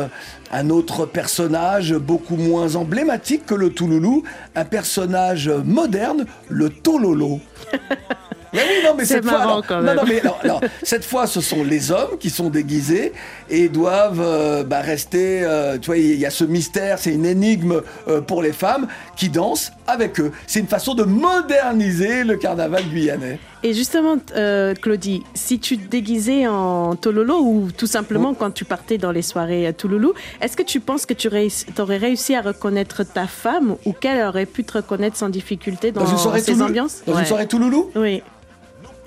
[0.52, 4.24] un autre personnage beaucoup moins emblématique que le Touloulou,
[4.56, 7.40] un personnage moderne, le Tololo.
[8.54, 9.96] Mais oui, non, mais cette fois, alors, quand non, même.
[9.96, 13.14] non, mais alors, alors, cette fois, ce sont les hommes qui sont déguisés
[13.50, 15.42] et doivent euh, bah, rester.
[15.44, 18.88] euh, tu vois, il y a ce mystère, c'est une énigme euh, pour les femmes
[19.16, 20.32] qui dansent avec eux.
[20.48, 23.40] C'est une façon de moderniser le carnaval guyanais.
[23.64, 28.66] Et justement, euh, Claudie, si tu te déguisais en Tololo ou tout simplement quand tu
[28.66, 32.42] partais dans les soirées à Touloulou, est-ce que tu penses que tu aurais réussi à
[32.42, 36.42] reconnaître ta femme ou qu'elle aurait pu te reconnaître sans difficulté dans, Dans une soirée
[36.42, 37.04] ces ambiances?
[37.06, 37.20] Dans Ouais.
[37.22, 37.92] une soirée Touloulou?
[37.96, 38.24] Oui.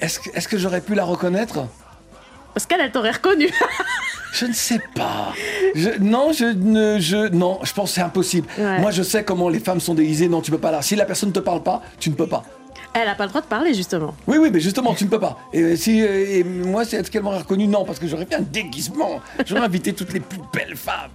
[0.04, 1.66] Est-ce que, j'aurais pu la reconnaître?
[2.52, 3.48] Parce qu'elle, elle t'aurait reconnu.
[4.32, 5.32] Je ne sais pas.
[5.74, 8.48] Je- non, je ne, je, non, je pense que c'est impossible.
[8.58, 8.80] Ouais.
[8.80, 10.28] Moi, je sais comment les femmes sont déguisées.
[10.28, 10.82] Non, tu peux pas là.
[10.82, 12.42] Si la personne ne te parle pas, tu ne peux pas.
[12.94, 14.14] Elle n'a pas le droit de parler, justement.
[14.26, 15.38] Oui, oui, mais justement, tu ne peux pas.
[15.52, 18.36] Et si, euh, et moi, c'est est-ce qu'elle m'aurait reconnu Non, parce que j'aurais fait
[18.36, 19.20] un déguisement.
[19.46, 21.10] J'aurais invité toutes les plus belles femmes.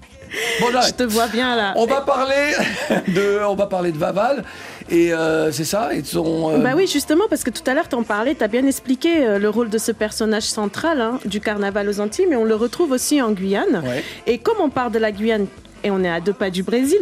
[0.62, 1.74] Bon, Je te vois bien là.
[1.76, 2.54] On va parler
[3.08, 4.44] de, on va parler de Vaval.
[4.92, 5.94] Et euh, c'est ça.
[5.94, 6.52] Et son.
[6.52, 9.38] euh, Bah oui, justement, parce que tout à l'heure, t'en parlais, t'as bien expliqué euh,
[9.40, 12.92] le rôle de ce personnage central hein, du carnaval aux Antilles, mais on le retrouve
[12.92, 13.84] aussi en Guyane.
[13.86, 14.04] Ouais.
[14.26, 15.46] Et comme on part de la Guyane
[15.84, 17.00] et on est à deux pas du Brésil,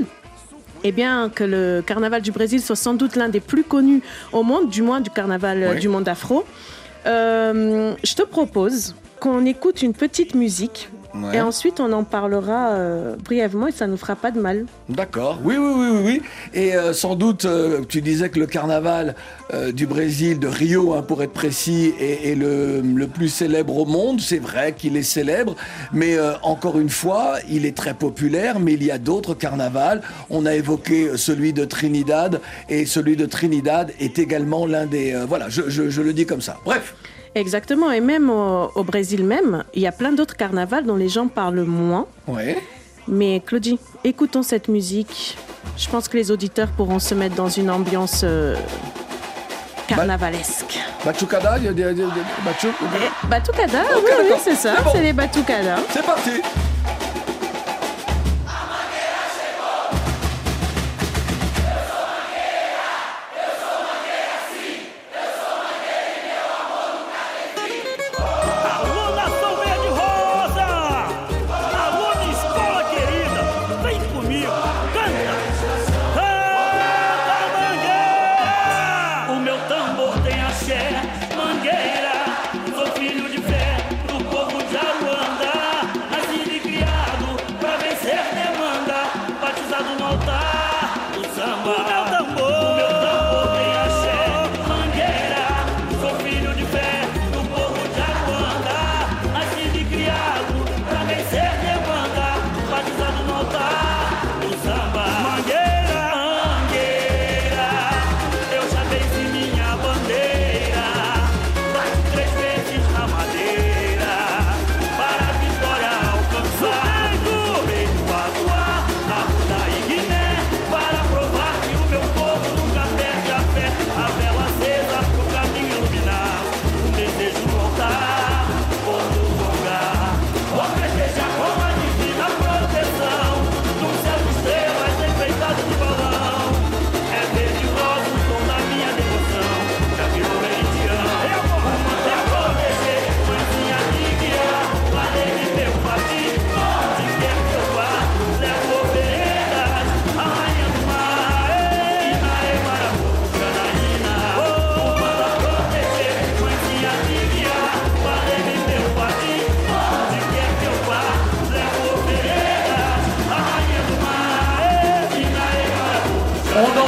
[0.83, 4.01] eh bien, que le carnaval du Brésil soit sans doute l'un des plus connus
[4.33, 5.79] au monde, du moins du carnaval Ouais.
[5.79, 6.43] du monde afro,
[7.05, 10.89] je te propose qu'on écoute une petite musique
[11.23, 11.37] Ouais.
[11.37, 14.65] et ensuite on en parlera euh, brièvement et ça nous fera pas de mal.
[14.89, 15.39] D'accord.
[15.43, 16.21] Oui, oui, oui, oui, oui.
[16.53, 19.15] Et euh, sans doute, euh, tu disais que le carnaval
[19.73, 23.85] du Brésil, de Rio, hein, pour être précis, est, est le, le plus célèbre au
[23.85, 24.19] monde.
[24.19, 25.55] C'est vrai qu'il est célèbre,
[25.93, 28.59] mais encore une fois, il est très populaire.
[28.59, 30.01] Mais il y a d'autres carnavals.
[30.29, 35.15] On a évoqué celui de Trinidad, et celui de Trinidad est également l'un des.
[35.27, 36.57] voilà, je, je- je le dis comme ça.
[36.65, 36.93] Bref.
[37.37, 41.09] Exactement, et même au, au Brésil même, il y a plein d'autres carnavals dont les
[41.09, 42.05] gens parlent moins.
[42.27, 42.57] Ouais.
[43.07, 45.37] Mais Claudie, écoutons cette musique
[45.77, 48.55] Je pense que les auditeurs pourront se mettre dans une ambiance euh,
[49.87, 50.77] carnavalesque.
[51.05, 51.83] Batucada, il y a des.
[51.85, 52.03] des- des-
[52.45, 52.67] Batu-
[53.29, 55.77] Batucada, oui, oui, c'est ça, C'est les Batucada.
[55.91, 56.31] C'est parti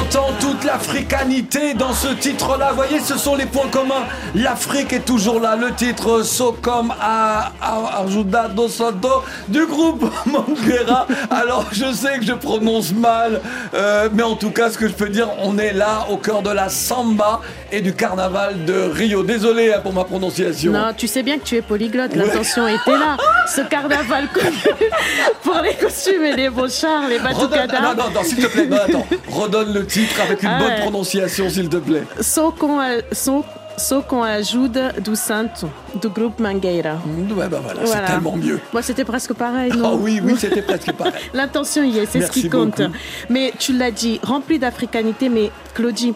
[0.09, 2.69] On entend toute l'africanité dans ce titre-là.
[2.69, 4.05] Vous voyez, ce sont les points communs.
[4.35, 5.55] L'Afrique est toujours là.
[5.55, 11.07] Le titre Socom a Arjuda do Santo du groupe Manguera.
[11.29, 13.41] Alors, je sais que je prononce mal,
[13.73, 16.41] euh, mais en tout cas, ce que je peux dire, on est là au cœur
[16.41, 19.23] de la samba et du carnaval de Rio.
[19.23, 20.71] Désolé hein, pour ma prononciation.
[20.71, 23.17] Non, tu sais bien que tu es polyglotte, l'intention était là.
[23.53, 24.27] Ce carnaval
[25.43, 27.81] pour les costumes et les beaux chars, les Redonne, batucadas.
[27.81, 29.07] non, non, non, s'il te plaît, non, attends.
[29.31, 30.81] Redonne le titre avec une Ah bonne ouais.
[30.81, 32.03] prononciation, s'il te plaît.
[32.21, 33.43] Sou com a, sou,
[33.77, 35.69] sou com a ajuda do santo,
[36.01, 36.97] du groupe Mangueira.
[37.35, 38.59] Ouais, bah voilà, c'est tellement mieux.
[38.73, 39.91] Moi, c'était presque pareil, non?
[39.93, 41.13] Ah oui, oui, c'était presque pareil.
[41.33, 42.77] L'intention y est, c'est ce qui compte.
[42.81, 42.93] beaucoup.
[43.29, 46.13] Mais tu l'as dit, rempli d'africanité, mais Claudie,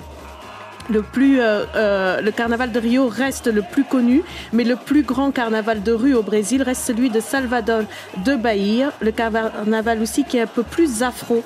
[0.90, 4.22] le plus euh, euh, le carnaval de Rio reste le plus connu,
[4.52, 7.84] mais le plus grand carnaval de rue au Brésil reste celui de Salvador
[8.26, 11.42] de Bahia, le carnaval aussi qui est un peu plus afro,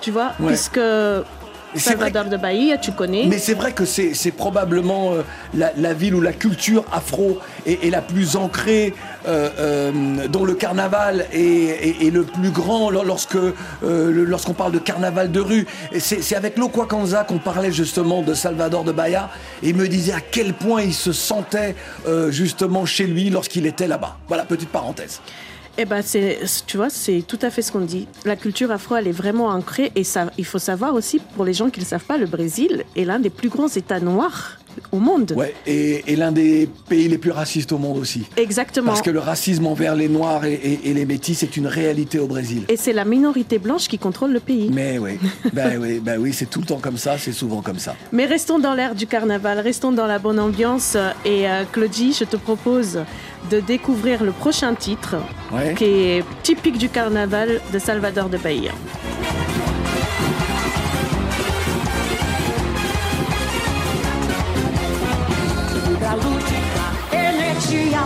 [0.00, 0.48] tu vois, Ouais.
[0.48, 0.80] puisque
[1.80, 3.26] Salvador de Bahia, tu connais.
[3.26, 5.22] Mais c'est vrai que c'est probablement euh,
[5.54, 8.94] la, la ville où la culture afro est, est la plus ancrée,
[9.26, 9.92] euh, euh,
[10.28, 13.36] dont le carnaval est, est- est le plus grand lor- lorsque
[13.82, 15.66] lorsqu'on parle de carnaval de rue.
[15.98, 19.30] C'est avec Lokwa Kanza qu'on parlait justement de Salvador de Bahia
[19.62, 21.74] et il me disait à quel point il se sentait
[22.30, 24.16] justement chez lui lorsqu'il était là-bas.
[24.28, 25.20] Voilà, petite parenthèse.
[25.78, 28.06] Eh ben, c'est, tu vois, c'est tout à fait ce qu'on dit.
[28.24, 29.90] La culture afro, elle est vraiment ancrée.
[29.94, 32.26] Et ça, il faut savoir aussi, pour les gens qui ne le savent pas, le
[32.26, 34.58] Brésil est l'un des plus grands États noirs
[34.92, 35.32] au monde.
[35.36, 38.24] Ouais, et, et l'un des pays les plus racistes au monde aussi.
[38.36, 38.88] Exactement.
[38.88, 42.18] Parce que le racisme envers les Noirs et, et- et les Métis est une réalité
[42.18, 42.64] au Brésil.
[42.68, 44.70] Et c'est la minorité blanche qui contrôle le pays.
[44.72, 45.18] Mais oui,
[45.52, 47.96] ben oui, ben oui, c'est tout le temps comme ça, c'est souvent comme ça.
[48.12, 50.96] Mais restons dans l'ère du carnaval, restons dans la bonne ambiance.
[51.24, 53.00] Et euh, Claudie, je te propose
[53.50, 55.16] de découvrir le prochain titre,
[55.52, 55.74] Ouais.
[55.74, 58.70] qui est typique du carnaval de Salvador de Bahia.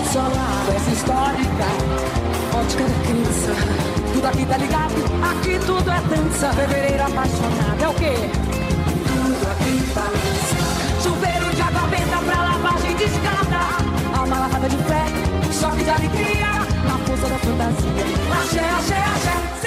[0.05, 1.67] Solar, essa histórica,
[2.55, 3.53] onde cada criança,
[4.13, 4.95] tudo aqui tá ligado,
[5.31, 8.15] aqui tudo é dança, fevereiro apaixonado, é o quê?
[9.07, 15.05] Tudo aqui balança, chuveiro de água benta pra lavagem de escada, alma lavada de fé,
[15.53, 16.53] choque de alegria,
[16.85, 18.05] na força da fantasia,
[18.41, 19.66] axé, axé, axé,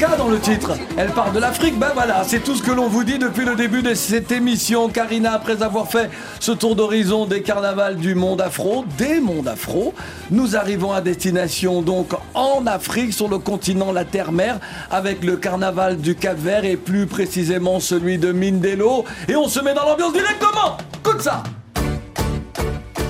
[0.00, 0.72] Dans le titre.
[0.98, 1.78] Elle parle de l'Afrique.
[1.78, 4.88] Ben voilà, c'est tout ce que l'on vous dit depuis le début de cette émission.
[4.88, 9.94] Karina, après avoir fait ce tour d'horizon des carnavals du monde afro, des mondes afro,
[10.30, 14.58] nous arrivons à destination donc en Afrique, sur le continent, la terre-mère,
[14.90, 19.04] avec le carnaval du Cap-Vert et plus précisément celui de Mindelo.
[19.28, 20.76] Et on se met dans l'ambiance directement.
[20.98, 21.42] Écoute ça.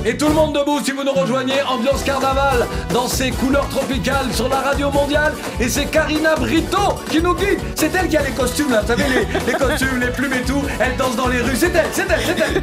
[0.06, 4.32] Et tout le monde debout si vous nous rejoignez, ambiance carnaval dans ses couleurs tropicales
[4.32, 5.32] sur la radio mondiale.
[5.58, 7.58] Et c'est Karina Brito qui nous guide.
[7.74, 10.42] C'est elle qui a les costumes là, vous savez, les, les costumes, les plumes et
[10.42, 10.62] tout.
[10.78, 11.56] Elle danse dans les rues.
[11.56, 12.62] C'est elle, c'est elle, c'est elle.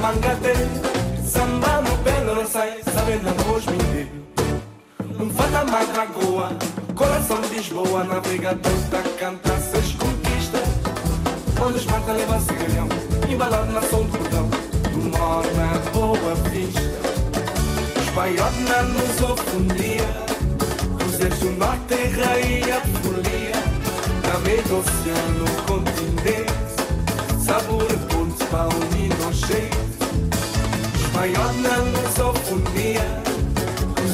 [0.00, 0.54] Mangate,
[1.26, 3.64] samba no sai, sabe voz
[5.20, 6.50] Um fata madragoa,
[6.94, 10.58] coração de Lisboa, navegador da canta, seis conquista.
[11.60, 12.88] Onde os mata leva cigarrão,
[13.28, 14.48] embalado na som do cordão,
[14.92, 16.80] do mor na boa vista.
[18.00, 20.28] Espaiota nos ofundia.
[20.98, 23.52] Cruzeiros do norte e raia folia
[24.22, 29.78] Na meio do oceano continente Sabor e ponte para unir nos jeito
[31.00, 33.27] Espaiota na lusofonia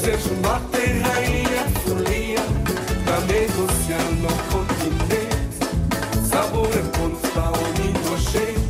[0.04, 0.34] desejo
[0.70, 2.44] terra rainha folia
[3.06, 5.56] da mesa oceano continente.
[6.28, 8.62] Sabor é quando está unindo cheio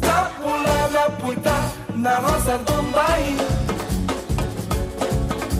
[0.00, 1.56] Da pula na puta
[1.96, 2.58] na rosa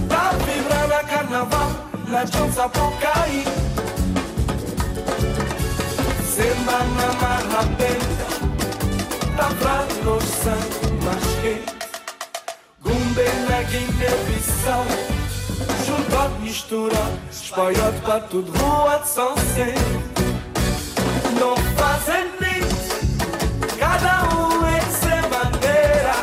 [0.09, 1.71] Da vibra vibrando carnaval
[2.09, 3.45] na dança pocai
[6.35, 7.99] semana marra bem
[9.37, 10.57] da tá pra nossa
[11.05, 11.78] mas
[13.49, 14.85] Legging devisal
[15.87, 19.75] Juntat, misturat Spaiat pa tot ruat sencer
[21.41, 22.73] Não fazem nit
[23.79, 26.17] Cada um em sua maneira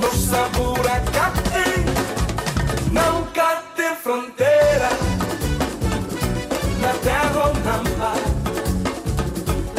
[0.00, 1.70] Nos sabor a capte
[2.90, 4.90] Não cate fronteira.
[6.80, 8.22] Na terra ou na mar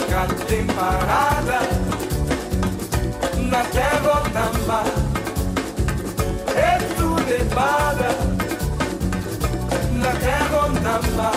[0.10, 1.35] Catem parar
[7.56, 8.10] paga
[10.02, 11.32] na terra namba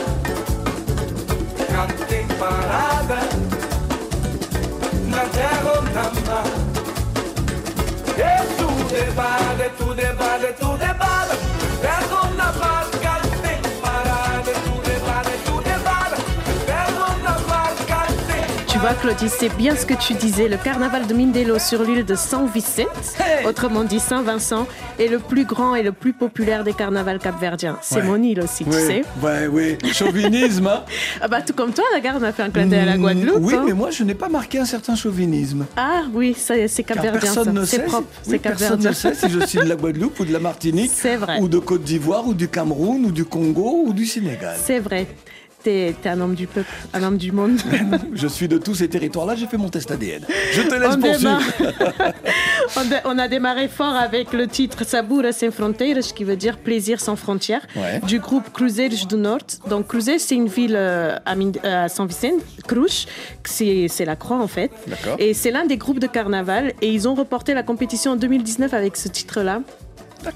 [1.71, 3.21] cante parada
[5.13, 6.41] na terra namba
[8.19, 10.88] é tudo é vale tudo é vale tudo
[18.81, 20.47] Tu vois, Claudie, c'est bien ce que tu disais.
[20.49, 22.87] Le carnaval de Mindelo sur l'île de San Vicente,
[23.45, 24.69] autrement dit Saint-Vincent,
[25.01, 27.77] est le plus grand et le plus populaire des carnavals capverdiens.
[27.83, 28.03] C'est Ouais.
[28.05, 29.03] mon île aussi, tu Oui, sais.
[29.21, 29.79] Ouais, oui.
[29.93, 30.69] Chauvinisme.
[30.69, 30.85] hein.
[31.21, 33.39] Ah bah tout comme toi, regarde, on a fait un clin d'œil à la Guadeloupe.
[33.41, 33.65] Oui, hein.
[33.67, 35.67] mais moi je n'ai pas marqué un certain chauvinisme.
[35.77, 37.19] Ah oui, ça, c'est capverdien.
[37.21, 37.53] personne ça.
[37.53, 37.83] ne C'est sait.
[37.83, 40.39] propre, si- oui, personne ne sait si je suis de la Guadeloupe ou de la
[40.39, 40.93] Martinique.
[40.95, 41.41] C'est vrai.
[41.41, 44.57] Ou de Côte d'Ivoire ou du Cameroun ou du Congo ou du Sénégal.
[44.65, 45.09] C'est vrai.
[46.03, 47.59] T'es un homme du peuple, un homme du monde.
[48.15, 50.23] Je suis de tous ces territoires-là, j'ai fait mon test ADN.
[50.53, 51.41] Je te laisse On poursuivre.
[53.05, 57.17] On, a démarré fort avec le titre Sabura sem fronteiras, qui veut dire plaisir sans
[57.17, 58.01] frontières, Ouais.
[58.07, 59.61] du groupe Cruzeiros do Norte.
[59.69, 63.07] Donc Cruzeiro, c'est une ville euh, à, Mind- euh, San Vicente, Cruz,
[63.45, 64.71] c'est la croix en fait.
[65.19, 68.73] Et c'est l'un des groupes de carnaval et ils ont reporté la compétition en 2019
[68.75, 69.61] avec ce titre-là.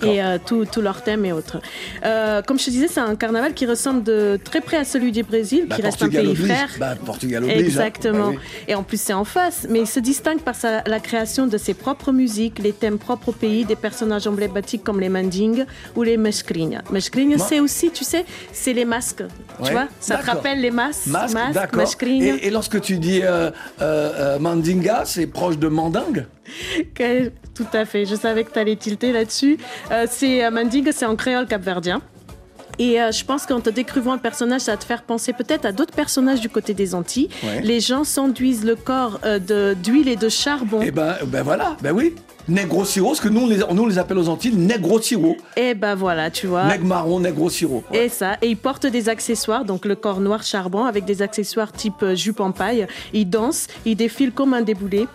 [0.02, 1.58] Et euh, tout, tout leur thème et autres.
[2.04, 5.12] Euh, comme je te disais, c'est un carnaval qui ressemble de très près à celui
[5.12, 6.46] du Brésil, Bah, qui reste un pays oblige.
[6.46, 6.68] frère.
[6.78, 7.64] Bah, Portugal oblige, hein.
[7.66, 8.28] Exactement.
[8.30, 8.38] Bah oui.
[8.68, 9.66] Et en plus, c'est en face.
[9.68, 13.30] Mais il se distingue par sa- la création de ses propres musiques, les thèmes propres
[13.30, 15.66] au pays, des personnages emblématiques comme les mandingues
[15.96, 16.16] ou les.
[16.22, 16.82] Mescrinhas,
[17.36, 19.24] Moi- c'est aussi, tu sais, c'est les masques.
[19.64, 21.88] Tu vois Ça te rappelle les masques Masque, masques, d'accord.
[22.06, 23.50] Et, et lorsque tu dis euh,
[24.38, 26.26] Mandinga, c'est proche de Mandingue?
[27.54, 28.06] Tout à fait.
[28.06, 29.58] Je savais que tu allais tilter là-dessus.
[29.90, 32.00] Euh, c'est euh, Mandingue, c'est en créole capverdien.
[32.78, 35.66] Et euh, je pense qu'en te décrivant le personnage, ça va te faire penser peut-être
[35.66, 37.28] à d'autres personnages du côté des Antilles.
[37.42, 37.60] Ouais.
[37.62, 40.80] Les gens s'enduisent le corps euh, d'huile et de charbon.
[40.82, 42.14] Eh ben, ben voilà, ben oui.
[42.48, 45.36] Negro sirop, ce que nous on les, nous on les appelle aux Antilles négro sirop.
[45.56, 46.64] Et ben voilà, tu vois.
[46.64, 47.84] Nègre marron, négro sirop.
[47.92, 51.70] Et ça, et ils portent des accessoires, donc le corps noir charbon avec des accessoires
[51.70, 52.88] type jupe en paille.
[53.12, 55.06] Ils dansent, ils défilent comme un déboulé.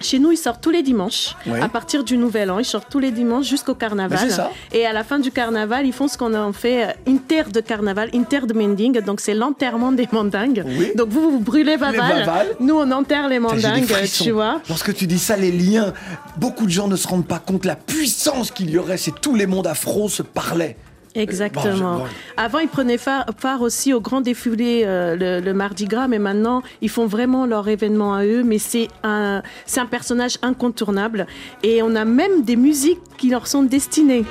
[0.00, 1.34] Chez nous, ils sortent tous les dimanches.
[1.46, 1.60] Ouais.
[1.60, 4.30] À partir du Nouvel An, ils sortent tous les dimanches jusqu'au carnaval.
[4.30, 4.50] Ça.
[4.72, 7.60] Et à la fin du carnaval, ils font ce qu'on en fait euh, inter de
[7.60, 9.00] carnaval, inter de mending.
[9.00, 10.64] Donc c'est l'enterrement des mandingues.
[10.96, 12.48] Donc vous, vous brûlez Baval.
[12.60, 14.60] Nous, on enterre les mandingues, tu vois.
[14.68, 15.92] Lorsque tu dis ça, les liens,
[16.36, 19.34] beaucoup de gens ne se rendent pas compte la puissance qu'il y aurait si tous
[19.34, 20.76] les mondes afro se parlaient.
[21.22, 21.64] Exactement.
[21.64, 22.04] Bon, je- bon.
[22.36, 26.62] Avant, ils prenaient part aussi au grand défilé euh, le, le Mardi Gras, mais maintenant,
[26.80, 28.42] ils font vraiment leur événement à eux.
[28.44, 31.26] Mais c'est un, c'est un personnage incontournable.
[31.62, 34.24] Et on a même des musiques qui leur sont destinées.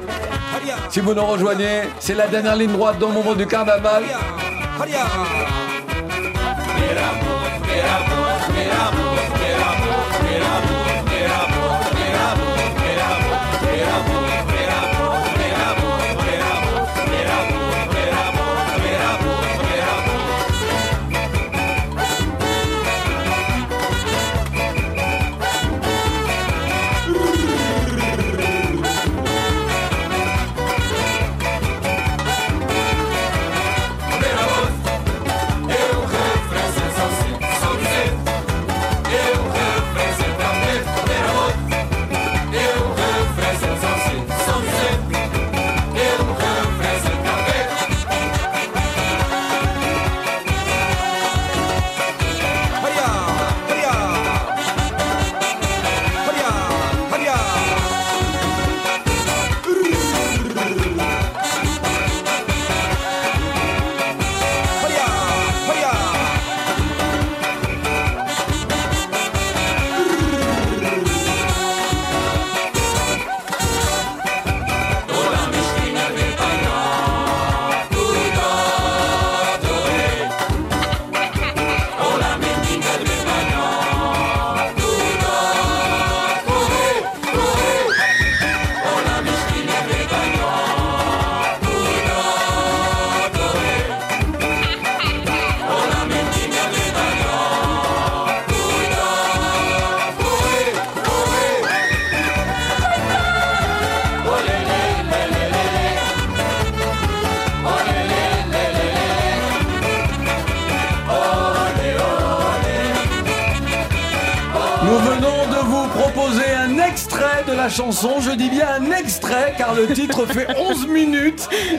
[0.90, 4.04] Si vous nous rejoignez, c'est la dernière ligne droite dans le moment du carnaval.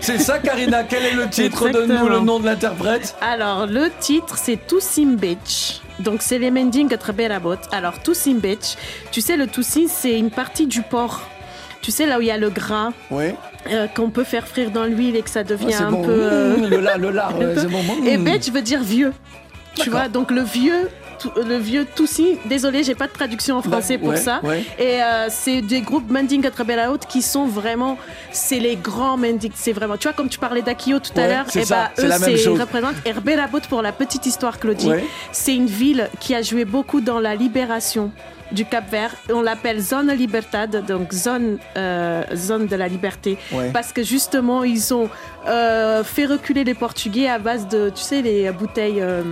[0.09, 0.85] C'est ça, Karina.
[0.85, 3.15] Quel est le titre Donne-nous le nom de l'interprète.
[3.21, 5.83] Alors, le titre, c'est Toussim Beach.
[5.99, 7.57] Donc, c'est les Mending Treberabot.
[7.73, 8.77] Alors, Toussim Beach,
[9.13, 11.21] tu sais, le Toussim, c'est une partie du porc.
[11.83, 12.91] Tu sais, là où il y a le gras.
[13.11, 13.35] Oui.
[13.71, 16.03] euh, qu'on peut faire frire dans l'huile et que ça devient Ah, c'est un bon.
[16.05, 16.11] peu.
[16.13, 17.83] euh, Mmh, le lard, le lard, ouais, c'est bon.
[17.83, 18.07] Mmh.
[18.07, 19.13] Et Betch veut dire vieux.
[19.75, 20.89] Tu vois, donc le vieux.
[21.19, 24.41] Tout- Le vieux Toussi, désolé, j'ai pas de traduction en français pour ouais, ça.
[24.43, 24.64] ouais.
[24.79, 27.99] Et euh, c'est des groupes Mending Atrabella Haute qui sont vraiment,
[28.33, 29.51] c'est les grands Mending.
[29.55, 32.05] C'est vraiment, tu vois, comme tu parlais d'Akio tout à Ouais, l'heure, et bah c'est
[32.05, 32.97] eux, la même c'est représentent.
[33.05, 34.91] Et Herbela Haute, pour la petite histoire, Claudie,
[35.33, 38.11] c'est une ville qui a joué beaucoup dans la libération
[38.51, 39.14] du Cap Vert.
[39.31, 43.37] On l'appelle Zone Libertad, donc zone, euh, zone de la liberté.
[43.53, 43.71] Ouais.
[43.75, 45.11] Parce que justement, ils ont
[45.47, 49.03] euh, fait reculer les Portugais à base de, tu sais, les bouteilles.
[49.03, 49.23] euh,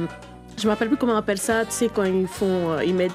[0.58, 1.64] je me rappelle plus comment on appelle ça.
[1.64, 3.12] Tu sais, quand ils font, euh, ils mettent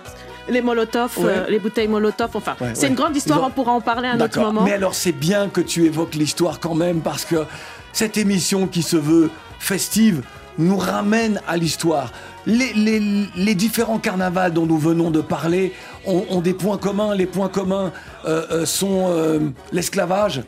[0.49, 1.25] les Molotov, Ouais.
[1.27, 2.31] euh, les bouteilles Molotov.
[2.35, 2.87] Enfin, Ouais, c'est ouais.
[2.89, 3.41] une grande histoire.
[3.41, 4.63] Ont- On pourra en parler à un autre moment.
[4.63, 7.45] Mais alors, c'est bien que tu évoques l'histoire quand même, parce que
[7.93, 9.29] cette émission qui se veut
[9.59, 10.21] festive
[10.57, 12.11] nous ramène à l'histoire.
[12.45, 15.73] Les, les- les différents carnavals dont nous venons de parler
[16.05, 17.13] ont, ont des points communs.
[17.15, 17.91] Les points communs
[18.25, 20.41] euh, euh, sont l'esclavage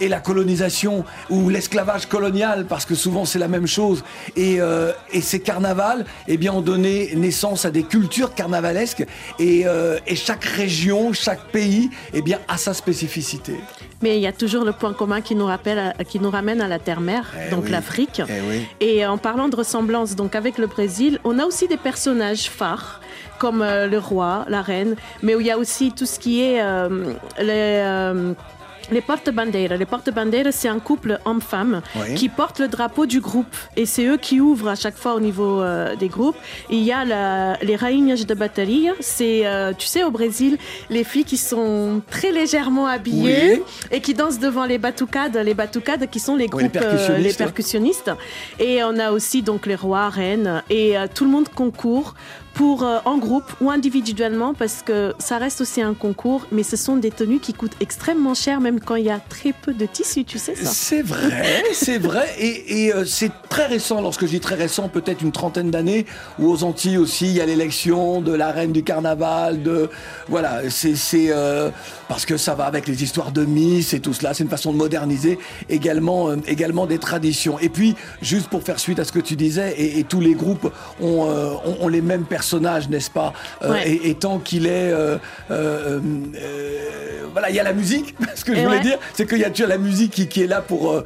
[0.00, 4.04] et la colonisation ou l'esclavage colonial parce que souvent c'est la même chose
[4.36, 9.06] et, euh, et ces carnavals eh bien ont donné naissance à des cultures carnavalesques
[9.38, 13.54] et, euh, et chaque région chaque pays eh bien a sa spécificité
[14.02, 16.68] Mais il y a toujours le point commun qui nous, rappelle, qui nous ramène à
[16.68, 17.70] la terre-mère, Eh donc oui.
[17.70, 18.20] l'Afrique.
[18.28, 18.66] Eh oui.
[18.80, 23.00] Et en parlant de ressemblance donc avec le Brésil, on a aussi des personnages phares
[23.38, 26.42] comme euh, le roi, la reine, mais où il y a aussi tout ce qui
[26.42, 28.34] est euh, les,
[28.90, 29.76] les porte-bandeiras.
[29.76, 32.14] Les porte-bandeiras, c'est un couple homme-femme Oui.
[32.14, 33.54] qui porte le drapeau du groupe.
[33.76, 36.36] Et c'est eux qui ouvrent à chaque fois au niveau euh, des groupes.
[36.70, 38.88] Et il y a la- les rainhas de batterie.
[39.00, 40.58] C'est, euh, tu sais, au Brésil,
[40.90, 45.36] les filles qui sont très légèrement habillées et qui dansent devant les batucades.
[45.36, 47.38] Les batucades qui sont les Oui, les groupes, euh, les percussionnistes.
[47.38, 48.10] percussionnistes.
[48.58, 50.62] Et on a aussi donc les rois, reines.
[50.70, 52.14] Et euh, tout le monde concourt
[52.56, 56.76] pour euh, en groupe ou individuellement parce que ça reste aussi un concours, mais ce
[56.76, 59.84] sont des tenues qui coûtent extrêmement cher même quand il y a très peu de
[59.84, 60.70] tissu, tu sais ça.
[60.70, 62.26] C'est vrai, c'est vrai.
[62.38, 66.06] Et, euh, c'est très récent, lorsque je dis très récent, peut-être une trentaine d'années,
[66.38, 69.90] où aux Antilles aussi, il y a l'élection de la reine du carnaval, de...
[70.28, 70.96] Voilà, c'est...
[71.14, 71.70] euh,
[72.08, 74.72] parce que ça va avec les histoires de Miss et tout cela, c'est une façon
[74.72, 75.38] de moderniser
[75.68, 77.58] également, également des traditions.
[77.58, 80.72] Et puis, juste pour faire suite à ce que tu disais, et, tous les groupes
[81.00, 81.26] ont,
[81.80, 83.32] ont, les mêmes personnages, personnage, n'est-ce pas
[83.62, 83.88] euh, Ouais.
[83.88, 85.18] et, et tant qu'il est, euh,
[85.50, 85.98] euh,
[87.32, 88.14] voilà, il y a la musique.
[88.36, 88.82] Ce que je voulais ouais.
[88.82, 91.02] dire, c'est qu'il y a as la musique qui, qui est là pour,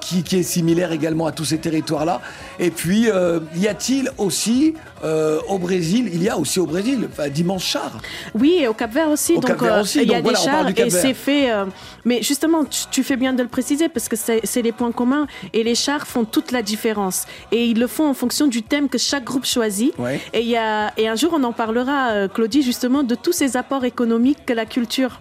[0.00, 2.20] qui, qui est similaire également à tous ces territoires-là.
[2.58, 3.08] Et puis,
[3.54, 4.74] y a-t-il aussi
[5.04, 7.92] euh, au Brésil, il y a aussi au Brésil, enfin, dimanche char.
[8.34, 9.32] Oui, et au Cap Vert aussi.
[9.32, 11.02] Au donc, Cap-Vert aussi, il y a donc des chars et Cap-Vert.
[11.02, 11.50] c'est fait.
[11.50, 11.66] euh,
[12.04, 15.26] mais justement, tu, tu fais bien de le préciser parce que c'est les points communs
[15.52, 17.26] et les chars font toute la différence.
[17.52, 19.96] Et ils le font en fonction du thème que chaque groupe choisit.
[19.98, 20.20] Ouais.
[20.32, 23.56] Et, y a, et un jour, on en parlera, euh, Claudie, justement, de tous ces
[23.56, 25.20] apports économiques que la culture.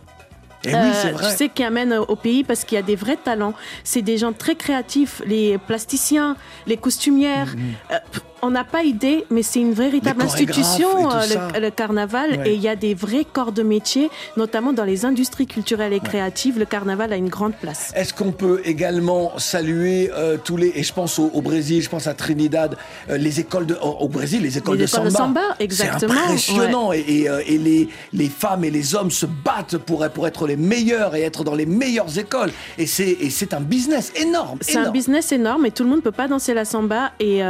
[0.66, 1.30] Et oui, c'est vrai.
[1.30, 3.54] Tu sais qui amène au pays parce qu'il y a des vrais talents.
[3.84, 7.54] C'est des gens très créatifs, les plasticiens, les costumières.
[7.92, 11.22] Euh, pff, on n'a pas idée, mais c'est une véritable institution, euh,
[11.56, 12.32] le, le carnaval.
[12.40, 12.50] Ouais.
[12.50, 16.00] Et il y a des vrais corps de métier, notamment dans les industries culturelles et
[16.00, 16.60] créatives.
[16.60, 17.92] Le carnaval a une grande place.
[17.96, 21.90] Est-ce qu'on peut également saluer euh, tous les et je pense au, au Brésil, je
[21.90, 22.78] pense à Trinidad,
[23.10, 25.42] euh, les écoles de au, au Brésil, les écoles Les de écoles de samba.
[25.42, 29.26] samba, exactement, C'est impressionnant et, et, euh, et les les femmes et les hommes se
[29.26, 33.62] battent pour pour être les meilleurs et être dans les meilleures écoles et c'est un
[33.62, 34.60] business énorme.
[34.62, 37.12] C'est un business énorme et tout le monde peut pas danser la samba.
[37.20, 37.42] Et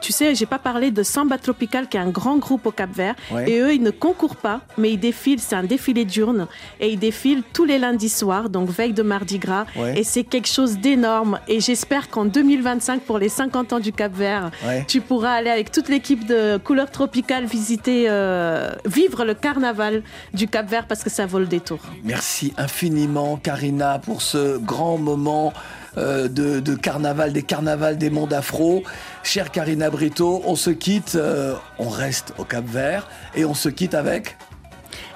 [0.00, 2.90] tu sais, j'ai pas parlé de Samba Tropical, qui est un grand groupe au Cap
[2.94, 3.14] Vert.
[3.30, 3.50] Ouais.
[3.50, 5.40] Et eux, ils ne concourent pas, mais ils défilent.
[5.40, 6.46] C'est un défilé diurne
[6.80, 9.64] et ils défilent tous les lundis soirs, donc veille de Mardi Gras.
[9.76, 9.98] Ouais.
[9.98, 11.38] Et c'est quelque chose d'énorme.
[11.48, 14.84] Et j'espère qu'en 2025, pour les 50 ans du Cap Vert, Ouais.
[14.88, 20.02] tu pourras aller avec toute l'équipe de Couleur Tropicale visiter, euh, vivre le carnaval
[20.34, 21.78] du Cap Vert parce que ça vaut le détour.
[22.04, 25.52] Merci infiniment, Karina, pour ce grand moment
[25.98, 28.82] euh, de, de carnaval, des carnavals des mondes afro.
[29.22, 33.68] Chère Karina Brito, on se quitte, euh, on reste au Cap Vert et on se
[33.68, 34.36] quitte avec.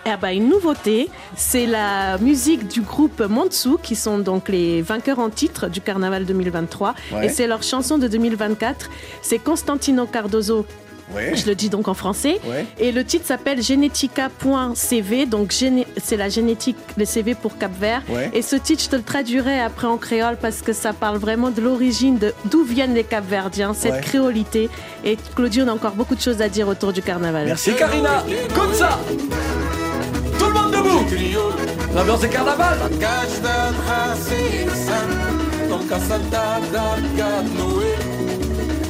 [0.07, 5.19] Eh ben, une nouveauté, c'est la musique du groupe Montsou, qui sont donc les vainqueurs
[5.19, 6.95] en titre du Carnaval 2023.
[7.13, 7.27] Ouais.
[7.27, 8.91] Et c'est leur chanson de 2024.
[9.23, 10.67] C'est Constantino Cardozo.
[11.13, 11.33] Ouais.
[11.35, 12.41] Je le dis donc en français.
[12.47, 12.65] Ouais.
[12.79, 18.03] Et le titre s'appelle genetica.cv, donc c'est la génétique, le CV pour Cap Vert.
[18.09, 18.31] Ouais.
[18.33, 21.51] Et ce titre, je te le traduirai après en créole parce que ça parle vraiment
[21.51, 24.01] de l'origine, de d'où viennent les Capverdiens, cette Ouais.
[24.01, 24.71] créolité.
[25.05, 27.47] Et Claudie, on a encore beaucoup de choses à dire autour du carnaval.
[27.47, 28.25] Merci Karina,
[28.55, 28.99] comme ça
[30.39, 31.05] Tout le monde debout
[31.95, 32.79] L'ambiance est carnaval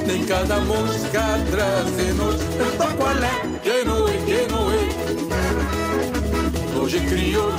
[0.07, 4.91] Tem cada mosca trazendo-nos um taqualé Genoe, é, genoe
[5.33, 6.79] é?
[6.79, 7.53] Hoje criou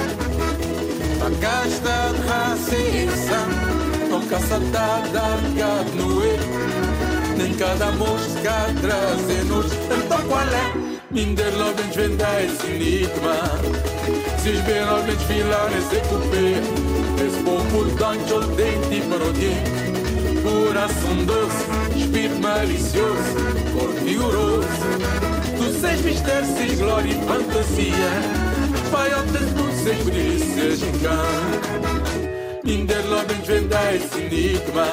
[1.21, 3.39] A casta raciça
[4.09, 4.59] Não caça
[5.11, 6.37] dar canoe
[7.37, 9.71] Tem cada mosca trazendo-nos
[10.27, 10.73] qual é?
[11.11, 11.53] Minder
[11.95, 13.35] venda esse enigma
[14.43, 17.33] Sis ben lovens esse se coupé Es
[18.55, 19.94] dente para o dia.
[20.45, 21.65] Coração doce,
[21.97, 23.33] espírito malicioso,
[23.73, 24.67] corpo vigoroso.
[25.57, 28.11] Tu seis mistérios, seis glória e fantasia.
[28.91, 30.91] Pai, ó, tu seis polícias em
[32.63, 34.85] Minder logo desvendar esse enigma.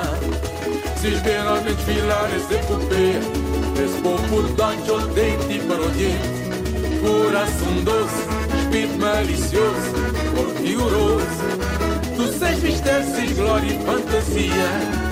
[0.98, 3.20] Se esperar desfilar esse cupê,
[3.84, 5.90] esse povo dançou dente para o.
[7.02, 8.22] Coração doce,
[8.58, 9.92] espírito malicioso,
[10.34, 11.26] corpo vigoroso.
[12.16, 15.11] Tu seis mistérios, seis glória e fantasia.